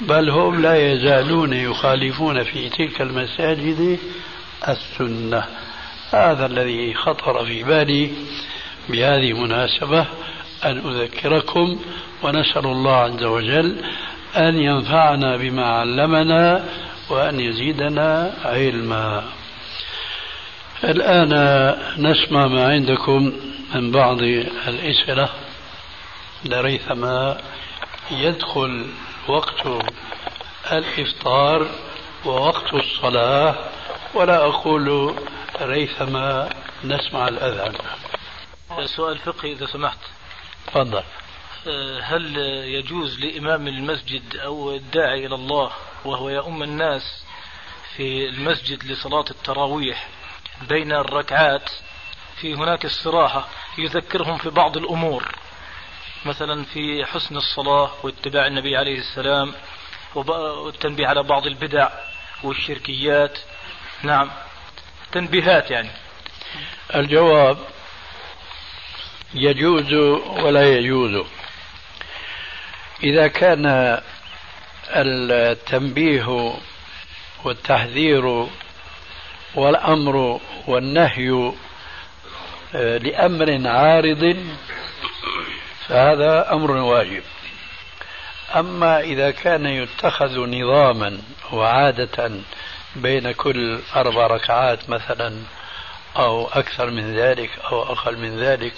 بل 0.00 0.30
هم 0.30 0.62
لا 0.62 0.92
يزالون 0.92 1.52
يخالفون 1.52 2.44
في 2.44 2.68
تلك 2.68 3.00
المساجد 3.00 3.98
السنة. 4.68 5.44
هذا 6.12 6.46
الذي 6.46 6.94
خطر 6.94 7.44
في 7.44 7.62
بالي 7.62 8.10
بهذه 8.88 9.30
المناسبة 9.30 10.06
أن 10.64 10.78
أذكركم 10.78 11.78
ونسأل 12.22 12.66
الله 12.66 12.96
عز 12.96 13.22
وجل 13.22 13.76
أن 14.36 14.58
ينفعنا 14.58 15.36
بما 15.36 15.66
علمنا 15.66 16.64
وأن 17.10 17.40
يزيدنا 17.40 18.34
علما. 18.44 19.24
الآن 20.84 21.32
نسمع 21.98 22.46
ما 22.46 22.66
عندكم 22.66 23.32
من 23.74 23.90
بعض 23.90 24.22
الأسئلة 24.22 25.28
لريثما 26.44 27.40
يدخل 28.10 28.86
وقت 29.28 29.66
الإفطار 30.72 31.66
ووقت 32.24 32.74
الصلاة 32.74 33.54
ولا 34.14 34.36
أقول 34.36 35.14
ريثما 35.62 36.50
نسمع 36.84 37.28
الأذان. 37.28 37.74
سؤال 38.84 39.18
فقهي 39.18 39.52
إذا 39.52 39.66
سمحت. 39.66 39.98
تفضل. 40.66 41.02
هل 42.02 42.36
يجوز 42.66 43.20
لإمام 43.20 43.68
المسجد 43.68 44.36
أو 44.36 44.74
الداعي 44.74 45.26
إلى 45.26 45.34
الله 45.34 45.70
وهو 46.04 46.28
يؤم 46.28 46.62
الناس 46.62 47.24
في 47.96 48.28
المسجد 48.28 48.84
لصلاة 48.84 49.24
التراويح 49.30 50.08
بين 50.68 50.92
الركعات 50.92 51.70
في 52.40 52.54
هناك 52.54 52.84
استراحة 52.84 53.48
يذكرهم 53.78 54.38
في 54.38 54.50
بعض 54.50 54.76
الأمور 54.76 55.24
مثلا 56.24 56.64
في 56.64 57.04
حسن 57.04 57.36
الصلاة 57.36 57.90
واتباع 58.02 58.46
النبي 58.46 58.76
عليه 58.76 58.98
السلام 58.98 59.54
والتنبيه 60.14 61.06
على 61.06 61.22
بعض 61.22 61.46
البدع 61.46 61.88
والشركيات. 62.42 63.38
نعم 64.02 64.30
تنبيهات 65.12 65.70
يعني. 65.70 65.90
الجواب 66.94 67.58
يجوز 69.34 69.92
ولا 70.44 70.78
يجوز. 70.78 71.26
إذا 73.02 73.26
كان 73.26 74.00
التنبيه 74.90 76.54
والتحذير 77.44 78.46
والأمر 79.54 80.40
والنهي 80.66 81.52
لأمر 82.74 83.68
عارض 83.68 84.36
فهذا 85.86 86.52
أمر 86.52 86.70
واجب. 86.70 87.22
أما 88.56 89.00
إذا 89.00 89.30
كان 89.30 89.66
يتخذ 89.66 90.46
نظاما 90.46 91.18
وعادة 91.52 92.30
بين 92.96 93.32
كل 93.32 93.80
أربع 93.96 94.26
ركعات 94.26 94.90
مثلا 94.90 95.42
أو 96.16 96.48
أكثر 96.48 96.90
من 96.90 97.16
ذلك 97.16 97.50
أو 97.72 97.82
أقل 97.82 98.18
من 98.18 98.40
ذلك 98.40 98.74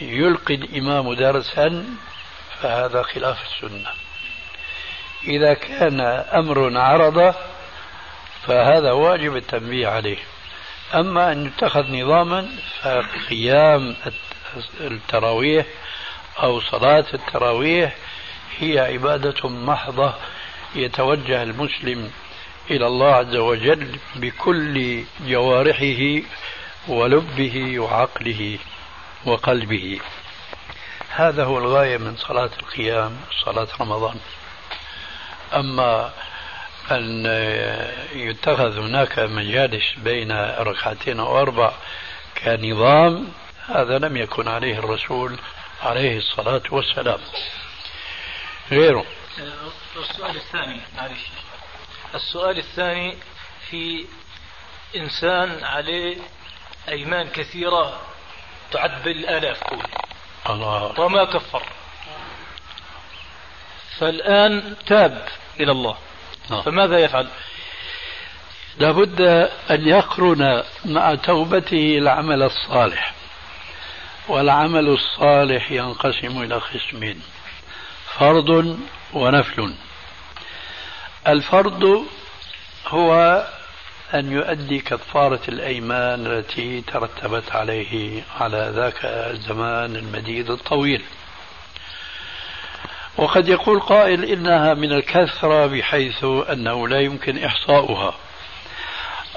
يلقي 0.00 0.54
الإمام 0.54 1.14
درسا 1.14 1.84
فهذا 2.60 3.02
خلاف 3.02 3.38
السنة. 3.42 3.90
إذا 5.24 5.54
كان 5.54 6.00
أمر 6.34 6.78
عرض 6.78 7.34
فهذا 8.46 8.92
واجب 8.92 9.36
التنبيه 9.36 9.88
عليه. 9.88 10.18
أما 10.94 11.32
أن 11.32 11.46
يتخذ 11.46 11.92
نظاما 11.92 12.48
فقيام 12.82 13.96
التراويح 14.80 15.66
أو 16.42 16.60
صلاة 16.60 17.04
التراويح 17.14 17.96
هي 18.58 18.78
عبادة 18.78 19.48
محضة 19.48 20.14
يتوجه 20.74 21.42
المسلم 21.42 22.10
إلى 22.70 22.86
الله 22.86 23.14
عز 23.14 23.36
وجل 23.36 23.98
بكل 24.16 25.04
جوارحه 25.26 26.22
ولبه 26.88 27.78
وعقله 27.78 28.58
وقلبه. 29.26 30.00
هذا 31.10 31.44
هو 31.44 31.58
الغاية 31.58 31.96
من 31.96 32.16
صلاة 32.16 32.50
القيام 32.62 33.16
صلاة 33.44 33.68
رمضان. 33.80 34.16
أما 35.54 36.12
أن 36.90 37.26
يتخذ 38.12 38.78
هناك 38.78 39.18
مجالس 39.18 39.84
بين 39.96 40.32
ركعتين 40.58 41.20
أو 41.20 41.40
أربع 41.40 41.72
كنظام 42.44 43.28
هذا 43.68 43.98
لم 43.98 44.16
يكن 44.16 44.48
عليه 44.48 44.78
الرسول 44.78 45.38
عليه 45.82 46.18
الصلاة 46.18 46.62
والسلام. 46.70 47.18
غيره. 48.70 49.04
السؤال 49.96 50.36
الثاني 50.36 50.80
معلش. 50.96 51.20
السؤال 52.14 52.58
الثاني 52.58 53.16
في 53.70 54.06
إنسان 54.96 55.64
عليه 55.64 56.16
أيمان 56.88 57.28
كثيرة 57.28 58.00
تعد 58.72 59.02
بالآلاف 59.04 59.60
الله. 60.50 61.00
وما 61.00 61.24
كفر. 61.24 61.62
فالآن 63.98 64.76
تاب 64.86 65.28
إلى 65.60 65.72
الله. 65.72 65.96
فماذا 66.48 66.98
يفعل؟ 66.98 67.28
لابد 68.78 69.20
أن 69.70 69.88
يقرن 69.88 70.62
مع 70.84 71.14
توبته 71.14 71.98
العمل 71.98 72.42
الصالح 72.42 73.14
والعمل 74.28 74.88
الصالح 74.88 75.72
ينقسم 75.72 76.42
إلى 76.42 76.54
قسمين 76.54 77.22
فرض 78.18 78.78
ونفل. 79.12 79.74
الفرض 81.28 82.06
هو 82.86 83.44
أن 84.14 84.32
يؤدي 84.32 84.78
كفارة 84.78 85.40
الأيمان 85.48 86.26
التي 86.26 86.80
ترتبت 86.80 87.52
عليه 87.52 88.22
على 88.40 88.72
ذاك 88.74 89.04
الزمان 89.04 89.96
المديد 89.96 90.50
الطويل. 90.50 91.02
وقد 93.16 93.48
يقول 93.48 93.80
قائل 93.80 94.24
إنها 94.24 94.74
من 94.74 94.92
الكثرة 94.92 95.66
بحيث 95.66 96.24
أنه 96.24 96.88
لا 96.88 97.00
يمكن 97.00 97.44
إحصاؤها 97.44 98.14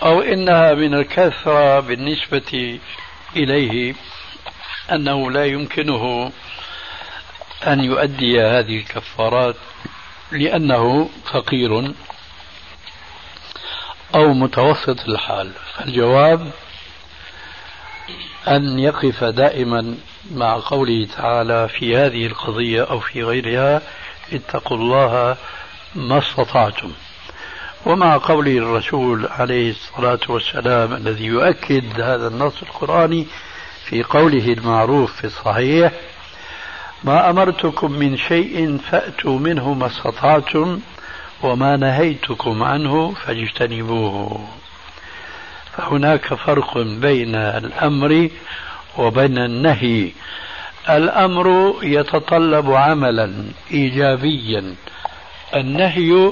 أو 0.04 0.22
إنها 0.22 0.74
من 0.74 0.94
الكثرة 0.94 1.80
بالنسبة 1.80 2.80
إليه 3.36 3.96
أنه 4.92 5.32
لا 5.32 5.46
يمكنه 5.46 6.32
أن 7.68 7.84
يؤدي 7.84 8.42
هذه 8.42 8.78
الكفارات 8.78 9.56
لأنه 10.32 11.10
فقير 11.34 11.94
أو 14.16 14.34
متوسط 14.34 15.10
الحال. 15.10 15.52
فالجواب 15.74 16.52
أن 18.48 18.80
يقف 18.80 19.24
دائما 19.24 19.98
مع 20.32 20.60
قوله 20.66 21.08
تعالى 21.18 21.68
في 21.68 21.98
هذه 21.98 22.26
القضية 22.26 22.84
أو 22.84 23.00
في 23.00 23.24
غيرها 23.24 23.82
اتقوا 24.34 24.78
الله 24.78 25.38
ما 25.96 26.18
استطعتم. 26.18 26.92
ومع 27.86 28.18
قول 28.18 28.48
الرسول 28.48 29.28
عليه 29.28 29.72
الصلاة 29.72 30.20
والسلام 30.30 30.94
الذي 30.94 31.26
يؤكد 31.26 32.02
هذا 32.02 32.28
النص 32.28 32.62
القرآني 32.62 33.28
في 33.86 34.04
قوله 34.04 34.54
المعروف 34.54 35.16
في 35.16 35.24
الصحيح 35.24 35.92
ما 37.04 37.30
أمرتكم 37.30 37.92
من 37.92 38.18
شيء 38.18 38.78
فأتوا 38.78 39.40
منه 39.40 39.74
ما 39.74 39.88
استطعتم 39.88 40.80
وما 41.44 41.78
نهيتكم 41.78 42.64
عنه 42.64 43.14
فاجتنبوه. 43.14 44.48
فهناك 45.78 46.34
فرق 46.34 46.78
بين 46.78 47.36
الأمر 47.36 48.30
وبين 48.98 49.38
النهي. 49.38 50.12
الأمر 50.90 51.76
يتطلب 51.84 52.72
عملا 52.72 53.34
إيجابيا. 53.72 54.76
النهي 55.56 56.32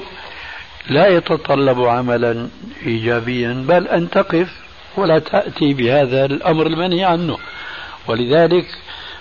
لا 0.88 1.06
يتطلب 1.06 1.80
عملا 1.80 2.48
إيجابيا. 2.86 3.64
بل 3.68 3.88
أن 3.88 4.10
تقف 4.10 4.50
ولا 4.96 5.18
تأتي 5.18 5.74
بهذا 5.74 6.24
الأمر 6.24 6.66
المنهي 6.66 7.04
عنه. 7.04 7.38
ولذلك 8.08 8.66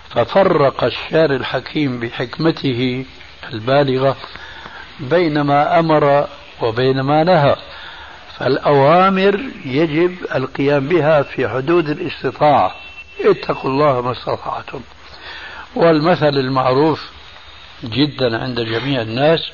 ففرق 0.10 0.84
الشارع 0.84 1.36
الحكيم 1.36 2.00
بحكمته 2.00 3.06
البالغة 3.54 4.18
بين 5.00 5.42
ما 5.42 5.80
أمر 5.80 6.28
وبين 6.62 7.02
ما 7.02 7.24
نهى. 7.24 7.56
فالأوامر 8.38 9.40
يجب 9.66 10.16
القيام 10.36 10.88
بها 10.88 11.22
في 11.22 11.48
حدود 11.48 11.90
الاستطاعة. 11.90 12.76
اتقوا 13.20 13.70
الله 13.70 14.02
ما 14.02 14.12
استطعتم. 14.12 14.82
والمثل 15.76 16.38
المعروف 16.38 17.10
جدا 17.84 18.44
عند 18.44 18.60
جميع 18.60 19.02
الناس 19.02 19.52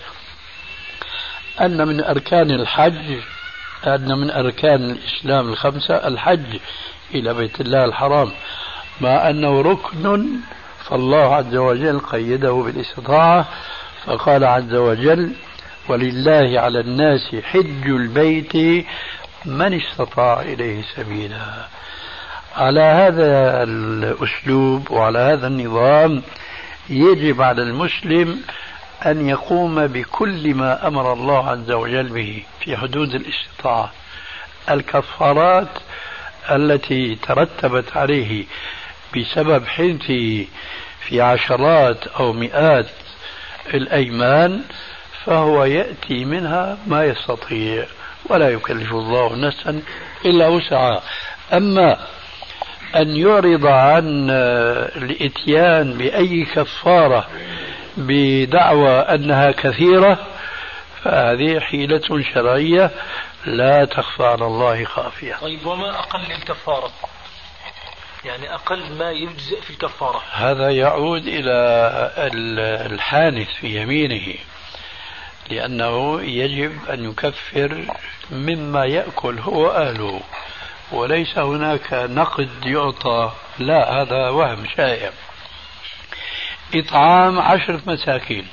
أن 1.61 1.87
من 1.87 2.03
أركان 2.03 2.51
الحج 2.51 3.17
أن 3.87 4.17
من 4.17 4.31
أركان 4.31 4.91
الإسلام 4.91 5.49
الخمسة 5.49 5.95
الحج 5.95 6.59
إلى 7.13 7.33
بيت 7.33 7.61
الله 7.61 7.85
الحرام. 7.85 8.31
مع 9.01 9.29
أنه 9.29 9.61
ركن 9.61 10.27
فالله 10.85 11.35
عز 11.35 11.55
وجل 11.55 11.99
قيده 11.99 12.51
بالاستطاعة 12.51 13.47
فقال 14.05 14.43
عز 14.43 14.73
وجل 14.73 15.31
ولله 15.89 16.59
على 16.59 16.79
الناس 16.79 17.35
حج 17.43 17.87
البيت 17.87 18.85
من 19.45 19.81
استطاع 19.81 20.41
إليه 20.41 20.83
سبيلا. 20.95 21.67
على 22.55 22.81
هذا 22.81 23.63
الأسلوب 23.63 24.91
وعلى 24.91 25.19
هذا 25.19 25.47
النظام 25.47 26.23
يجب 26.89 27.41
على 27.41 27.61
المسلم 27.61 28.41
أن 29.05 29.29
يقوم 29.29 29.87
بكل 29.87 30.55
ما 30.55 30.87
أمر 30.87 31.13
الله 31.13 31.49
عز 31.49 31.71
وجل 31.71 32.09
به 32.09 32.43
في 32.59 32.77
حدود 32.77 33.15
الاستطاعة. 33.15 33.91
الكفارات 34.69 35.67
التي 36.51 37.15
ترتبت 37.15 37.97
عليه 37.97 38.45
بسبب 39.17 39.67
حنثه 39.67 40.45
في 41.07 41.21
عشرات 41.21 42.07
أو 42.07 42.33
مئات 42.33 42.89
الأيمان 43.73 44.61
فهو 45.25 45.63
يأتي 45.63 46.25
منها 46.25 46.77
ما 46.87 47.03
يستطيع 47.05 47.85
ولا 48.25 48.49
يكلف 48.49 48.91
الله 48.91 49.35
نفسا 49.35 49.81
إلا 50.25 50.47
وسعها. 50.47 51.01
أما 51.53 51.97
أن 52.95 53.15
يعرض 53.15 53.65
عن 53.65 54.29
الإتيان 54.95 55.97
بأي 55.97 56.45
كفارة 56.45 57.27
بدعوى 57.97 58.99
أنها 58.99 59.51
كثيرة 59.51 60.17
فهذه 61.03 61.59
حيلة 61.59 62.23
شرعية 62.33 62.91
لا 63.45 63.85
تخفى 63.85 64.23
على 64.23 64.45
الله 64.45 64.85
خافية. 64.85 65.35
طيب 65.41 65.65
وما 65.65 65.99
أقل 65.99 66.31
الكفارة؟ 66.31 66.91
يعني 68.25 68.53
أقل 68.53 68.93
ما 68.99 69.11
يجزئ 69.11 69.61
في 69.61 69.69
الكفارة. 69.69 70.21
هذا 70.31 70.69
يعود 70.69 71.27
إلى 71.27 71.51
الحانث 72.91 73.49
في 73.49 73.81
يمينه 73.81 74.35
لأنه 75.49 76.21
يجب 76.21 76.89
أن 76.89 77.09
يكفر 77.09 77.85
مما 78.31 78.85
يأكل 78.85 79.39
هو 79.39 79.71
أهله. 79.71 80.21
وليس 80.91 81.37
هناك 81.37 81.93
نقد 81.93 82.49
يعطى. 82.65 83.31
لا 83.59 84.01
هذا 84.01 84.29
وهم 84.29 84.65
شائع. 84.77 85.11
إطعام 86.75 87.39
عشرة 87.39 87.81
مساكين. 87.85 88.47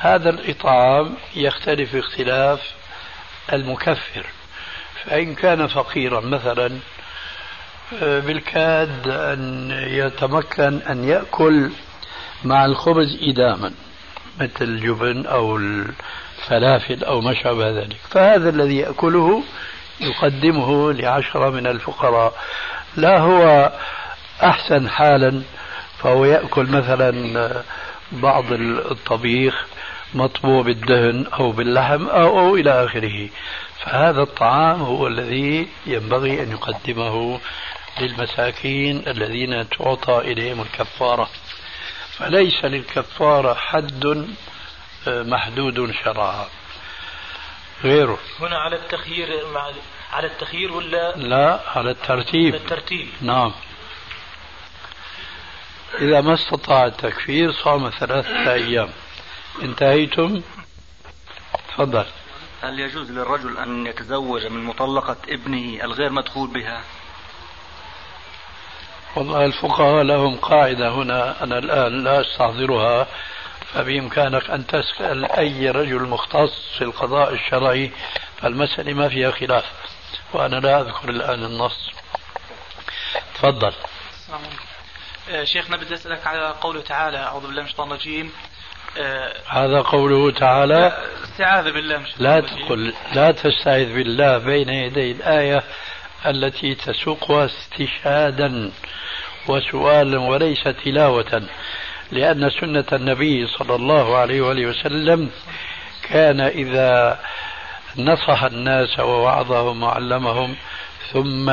هذا 0.00 0.30
الإطعام 0.30 1.14
يختلف 1.36 1.96
اختلاف 1.96 2.60
المكفر. 3.52 4.26
فإن 5.04 5.34
كان 5.34 5.66
فقيرا 5.66 6.20
مثلا 6.20 6.78
بالكاد 8.00 9.08
أن 9.08 9.70
يتمكن 9.70 10.82
أن 10.82 11.04
يأكل 11.04 11.70
مع 12.44 12.64
الخبز 12.64 13.18
إداما 13.22 13.72
مثل 14.40 14.64
الجبن 14.64 15.26
أو 15.26 15.56
الفلافل 15.56 17.04
أو 17.04 17.20
ما 17.20 17.34
شابه 17.34 17.70
ذلك. 17.70 17.96
فهذا 18.10 18.50
الذي 18.50 18.76
يأكله 18.76 19.42
يقدمه 20.02 20.92
لعشرة 20.92 21.50
من 21.50 21.66
الفقراء. 21.66 22.34
لا 22.96 23.18
هو 23.18 23.72
أحسن 24.42 24.90
حالا 24.90 25.42
فهو 25.98 26.24
يأكل 26.24 26.66
مثلا 26.66 27.62
بعض 28.12 28.44
الطبيخ 28.52 29.66
مطبوع 30.14 30.62
بالدهن 30.62 31.26
أو 31.26 31.52
باللحم 31.52 32.06
أو, 32.06 32.38
أو 32.40 32.56
إلى 32.56 32.84
آخره. 32.84 33.28
فهذا 33.84 34.22
الطعام 34.22 34.82
هو 34.82 35.06
الذي 35.06 35.68
ينبغي 35.86 36.42
أن 36.42 36.50
يقدمه 36.50 37.40
للمساكين 38.00 39.02
الذين 39.06 39.68
تعطى 39.68 40.18
إليهم 40.18 40.60
الكفارة. 40.60 41.28
فليس 42.18 42.64
للكفارة 42.64 43.54
حد 43.54 44.26
محدود 45.06 45.92
شرعا. 46.04 46.46
غيره. 47.84 48.18
هنا 48.40 48.58
على 48.58 48.76
التخيير 48.76 49.46
مع 49.54 49.70
على 50.12 50.26
التخيير 50.26 50.72
ولا 50.72 51.16
لا 51.16 51.60
على 51.66 51.90
الترتيب. 51.90 52.54
الترتيب؟ 52.54 53.08
نعم. 53.20 53.52
إذا 55.98 56.20
ما 56.20 56.34
استطاع 56.34 56.86
التكفير 56.86 57.52
صام 57.52 57.90
ثلاثة 57.90 58.52
أيام. 58.52 58.90
انتهيتم؟ 59.62 60.42
تفضل. 61.68 62.04
هل 62.62 62.80
يجوز 62.80 63.10
للرجل 63.10 63.58
أن 63.58 63.86
يتزوج 63.86 64.46
من 64.46 64.64
مطلقة 64.64 65.16
ابنه 65.28 65.84
الغير 65.84 66.10
مدخول 66.10 66.48
بها؟ 66.50 66.82
والله 69.16 69.44
الفقهاء 69.44 70.02
لهم 70.02 70.36
قاعدة 70.36 70.90
هنا 70.90 71.44
أنا 71.44 71.58
الآن 71.58 72.04
لا 72.04 72.20
أستحضرها. 72.20 73.06
فبإمكانك 73.74 74.50
أن 74.50 74.66
تسأل 74.66 75.24
أي 75.24 75.70
رجل 75.70 76.02
مختص 76.02 76.76
في 76.78 76.84
القضاء 76.84 77.32
الشرعي 77.34 77.90
فالمسألة 78.42 78.92
ما 78.92 79.08
فيها 79.08 79.30
خلاف 79.30 79.64
وأنا 80.32 80.56
لا 80.56 80.80
أذكر 80.80 81.08
الآن 81.10 81.44
النص. 81.44 81.90
تفضل. 83.34 83.72
آه، 85.30 85.44
شيخنا 85.44 85.76
بدي 85.76 85.94
أسألك 85.94 86.26
على 86.26 86.54
قوله 86.60 86.80
تعالى 86.80 87.18
أعوذ 87.18 87.46
بالله 87.46 87.60
من 87.60 87.66
الشيطان 87.66 87.88
الرجيم. 87.88 88.32
آه، 88.98 89.32
هذا 89.48 89.80
قوله 89.80 90.30
تعالى 90.30 90.98
استعاذ 91.24 91.72
بالله 91.72 91.98
من 91.98 92.06
لا 92.18 92.40
تقل 92.40 92.94
لا 93.14 93.30
تستعذ 93.30 93.94
بالله 93.94 94.38
بين 94.38 94.68
يدي 94.68 95.12
الآية 95.12 95.62
التي 96.26 96.74
تسوقها 96.74 97.44
استشهادا 97.44 98.72
وسؤالا 99.48 100.18
وليس 100.18 100.64
تلاوة. 100.84 101.48
لأن 102.12 102.50
سنة 102.50 102.84
النبي 102.92 103.46
صلى 103.46 103.74
الله 103.74 104.16
عليه 104.16 104.40
وآله 104.40 104.66
وسلم 104.66 105.30
كان 106.02 106.40
إذا 106.40 107.18
نصح 107.98 108.44
الناس 108.44 109.00
ووعظهم 109.00 109.82
وعلمهم 109.82 110.56
ثم 111.12 111.50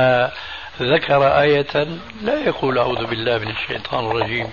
ذكر 0.82 1.42
آية 1.42 1.88
لا 2.22 2.40
يقول 2.46 2.78
أعوذ 2.78 3.06
بالله 3.06 3.38
من 3.38 3.52
الشيطان 3.52 4.06
الرجيم. 4.06 4.48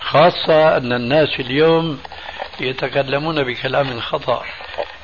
خاصة 0.00 0.76
أن 0.76 0.92
الناس 0.92 1.40
اليوم 1.40 2.00
يتكلمون 2.60 3.44
بكلام 3.44 4.00
خطأ. 4.00 4.42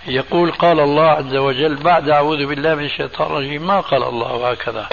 يقول 0.06 0.52
قال 0.52 0.80
الله 0.80 1.06
عز 1.10 1.36
وجل 1.36 1.74
بعد 1.76 2.08
أعوذ 2.08 2.46
بالله 2.46 2.74
من 2.74 2.84
الشيطان 2.84 3.26
الرجيم 3.26 3.66
ما 3.66 3.80
قال 3.80 4.02
الله 4.02 4.50
هكذا؟ 4.50 4.88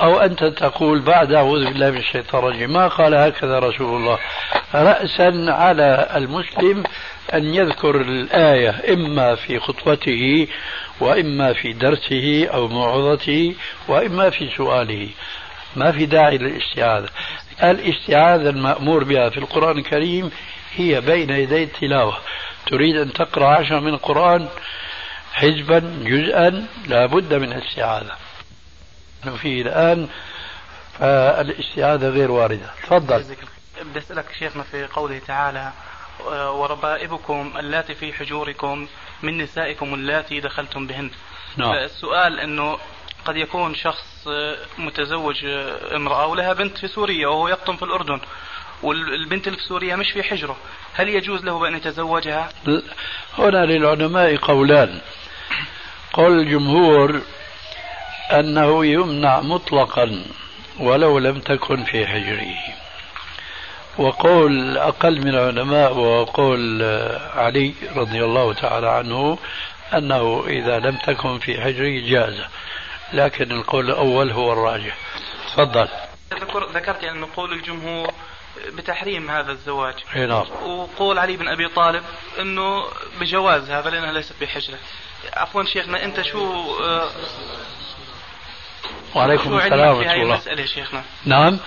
أو 0.00 0.20
أنت 0.20 0.44
تقول 0.44 1.00
بعد 1.00 1.32
أعوذ 1.32 1.64
بالله 1.64 1.90
من 1.90 1.96
الشيطان 1.96 2.42
الرجيم 2.42 2.72
ما 2.72 2.88
قال 2.88 3.14
هكذا 3.14 3.58
رسول 3.58 3.96
الله. 3.96 4.18
رأسا 4.74 5.46
على 5.48 6.08
المسلم 6.16 6.84
أن 7.34 7.54
يذكر 7.54 8.00
الآية 8.00 8.94
إما 8.94 9.34
في 9.34 9.58
خطوته 9.58 10.48
وإما 11.00 11.52
في 11.52 11.72
درسه 11.72 12.48
أو 12.54 12.68
موعظته 12.68 13.54
وإما 13.88 14.30
في 14.30 14.48
سؤاله. 14.56 15.08
ما 15.76 15.92
في 15.92 16.06
داعي 16.06 16.38
للاستعاذة. 16.38 17.08
الاستعاذة 17.62 18.50
المأمور 18.50 19.04
بها 19.04 19.30
في 19.30 19.38
القرآن 19.38 19.78
الكريم 19.78 20.30
هي 20.76 21.00
بين 21.00 21.30
يدي 21.30 21.62
التلاوة. 21.62 22.16
تريد 22.66 22.96
أن 22.96 23.12
تقرأ 23.12 23.46
عشرة 23.46 23.80
من 23.80 23.94
القرآن 23.94 24.48
حزبا 25.32 25.78
جزءا 26.04 26.66
لا 26.88 27.06
بد 27.06 27.34
من 27.34 27.52
الاستعاذة. 27.52 28.25
فيه 29.30 29.62
الآن 29.62 30.08
فالاستعاذة 30.98 32.08
غير 32.08 32.30
واردة. 32.30 32.70
تفضل. 32.82 33.24
بدي 33.82 33.98
أسألك 33.98 34.24
شيخنا 34.38 34.62
في 34.62 34.86
قوله 34.86 35.18
تعالى 35.26 35.72
وربائبكم 36.30 37.52
اللاتي 37.58 37.94
في 37.94 38.12
حجوركم 38.12 38.86
من 39.22 39.38
نسائكم 39.38 39.94
اللاتي 39.94 40.40
دخلتم 40.40 40.86
بهن. 40.86 41.10
نعم. 41.56 41.72
السؤال 41.72 42.40
أنه 42.40 42.78
قد 43.24 43.36
يكون 43.36 43.74
شخص 43.74 44.28
متزوج 44.78 45.44
امرأة 45.94 46.26
ولها 46.26 46.52
بنت 46.52 46.78
في 46.78 46.88
سوريا 46.88 47.28
وهو 47.28 47.48
يقطن 47.48 47.76
في 47.76 47.82
الأردن 47.82 48.20
والبنت 48.82 49.46
اللي 49.46 49.58
في 49.58 49.64
سوريا 49.64 49.96
مش 49.96 50.12
في 50.12 50.22
حجره 50.22 50.56
هل 50.94 51.08
يجوز 51.08 51.44
له 51.44 51.58
بأن 51.58 51.76
يتزوجها؟ 51.76 52.48
هنا 53.38 53.66
للعلماء 53.66 54.36
قولان. 54.36 55.00
قول 56.12 56.38
الجمهور 56.38 57.22
أنه 58.30 58.86
يمنع 58.86 59.40
مطلقا 59.40 60.24
ولو 60.80 61.18
لم 61.18 61.40
تكن 61.40 61.84
في 61.84 62.06
حجره. 62.06 62.54
وقول 63.98 64.78
أقل 64.78 65.20
من 65.20 65.28
العلماء 65.28 65.98
وقول 65.98 66.82
علي 67.34 67.74
رضي 67.96 68.24
الله 68.24 68.52
تعالى 68.52 68.88
عنه 68.88 69.38
أنه 69.94 70.44
إذا 70.46 70.78
لم 70.78 70.96
تكن 70.96 71.38
في 71.38 71.60
حجره 71.60 72.00
جاز 72.08 72.40
لكن 73.12 73.52
القول 73.52 73.90
الأول 73.90 74.30
هو 74.30 74.52
الراجح. 74.52 74.96
تفضل. 75.52 75.88
ذكرت 76.74 77.02
يعني 77.02 77.18
أن 77.18 77.24
قول 77.24 77.52
الجمهور 77.52 78.10
بتحريم 78.72 79.30
هذا 79.30 79.52
الزواج. 79.52 79.94
نعم. 80.16 80.46
وقول 80.64 81.18
علي 81.18 81.36
بن 81.36 81.48
أبي 81.48 81.68
طالب 81.68 82.02
أنه 82.40 82.84
بجواز 83.20 83.70
هذا 83.70 83.90
لانها 83.90 84.12
ليست 84.12 84.34
بحجره 84.40 84.78
عفوا 85.32 85.64
شيخنا 85.64 86.04
أنت 86.04 86.22
شو 86.22 86.74
آه، 86.84 87.10
وعليكم 89.16 89.58
السلام 89.58 89.96
ورحمة 89.96 90.12
الله. 90.12 90.22
المسألة 90.22 90.66
شيخنا. 90.66 91.04
نعم. 91.24 91.58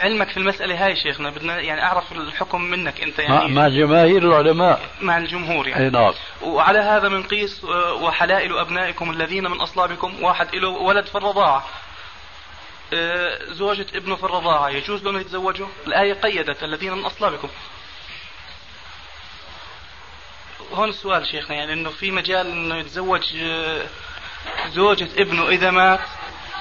علمك 0.00 0.28
في 0.28 0.36
المسألة 0.36 0.86
هاي 0.86 0.96
شيخنا 0.96 1.30
بدنا 1.30 1.60
يعني 1.60 1.82
أعرف 1.82 2.12
الحكم 2.12 2.62
منك 2.62 3.00
أنت 3.00 3.18
يعني. 3.18 3.54
مع 3.54 3.68
جماهير 3.68 4.22
العلماء. 4.22 4.80
مع 5.00 5.18
الجمهور 5.18 5.68
يعني. 5.68 5.84
أي 5.84 5.90
نعم. 5.90 6.12
وعلى 6.42 6.78
هذا 6.78 7.08
بنقيس 7.08 7.64
آه، 7.64 7.94
وحلائل 7.94 8.58
أبنائكم 8.58 9.10
الذين 9.10 9.44
من 9.44 9.60
أصلابكم 9.60 10.22
واحد 10.22 10.54
له 10.54 10.68
ولد 10.68 11.06
في 11.06 11.14
الرضاعة. 11.14 11.64
آه، 12.94 13.38
زوجة 13.44 13.86
ابنه 13.94 14.16
في 14.16 14.24
الرضاعة 14.24 14.68
يجوز 14.68 15.04
له 15.04 15.10
أن 15.10 15.20
يتزوجه 15.20 15.66
الآية 15.86 16.14
قيدت 16.14 16.64
الذين 16.64 16.92
من 16.92 17.04
أصلابكم. 17.04 17.48
هون 20.72 20.88
السؤال 20.88 21.26
شيخنا 21.26 21.56
يعني 21.56 21.72
إنه 21.72 21.90
في 21.90 22.10
مجال 22.10 22.46
إنه 22.46 22.76
يتزوج 22.76 23.36
آه، 23.36 23.86
زوجة 24.68 25.08
ابنه 25.18 25.48
إذا 25.48 25.70
مات؟ 25.70 26.00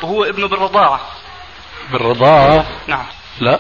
وهو 0.03 0.23
ابنه 0.23 0.47
بالرضاعة. 0.47 1.01
بالرضاعة؟ 1.91 2.67
نعم. 2.87 3.05
لا. 3.39 3.59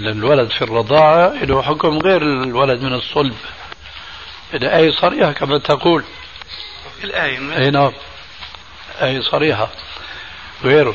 الولد 0.00 0.50
في 0.50 0.62
الرضاعة 0.62 1.28
له 1.44 1.62
حكم 1.62 1.98
غير 1.98 2.22
الولد 2.22 2.82
من 2.82 2.94
الصلب. 2.94 3.36
الآية 4.54 4.90
صريحة 4.92 5.32
كما 5.32 5.58
تقول. 5.58 6.04
الآية 7.04 7.56
أي 7.56 7.70
نعم. 7.70 7.92
آية 9.02 9.20
صريحة. 9.20 9.68
غيره. 10.64 10.94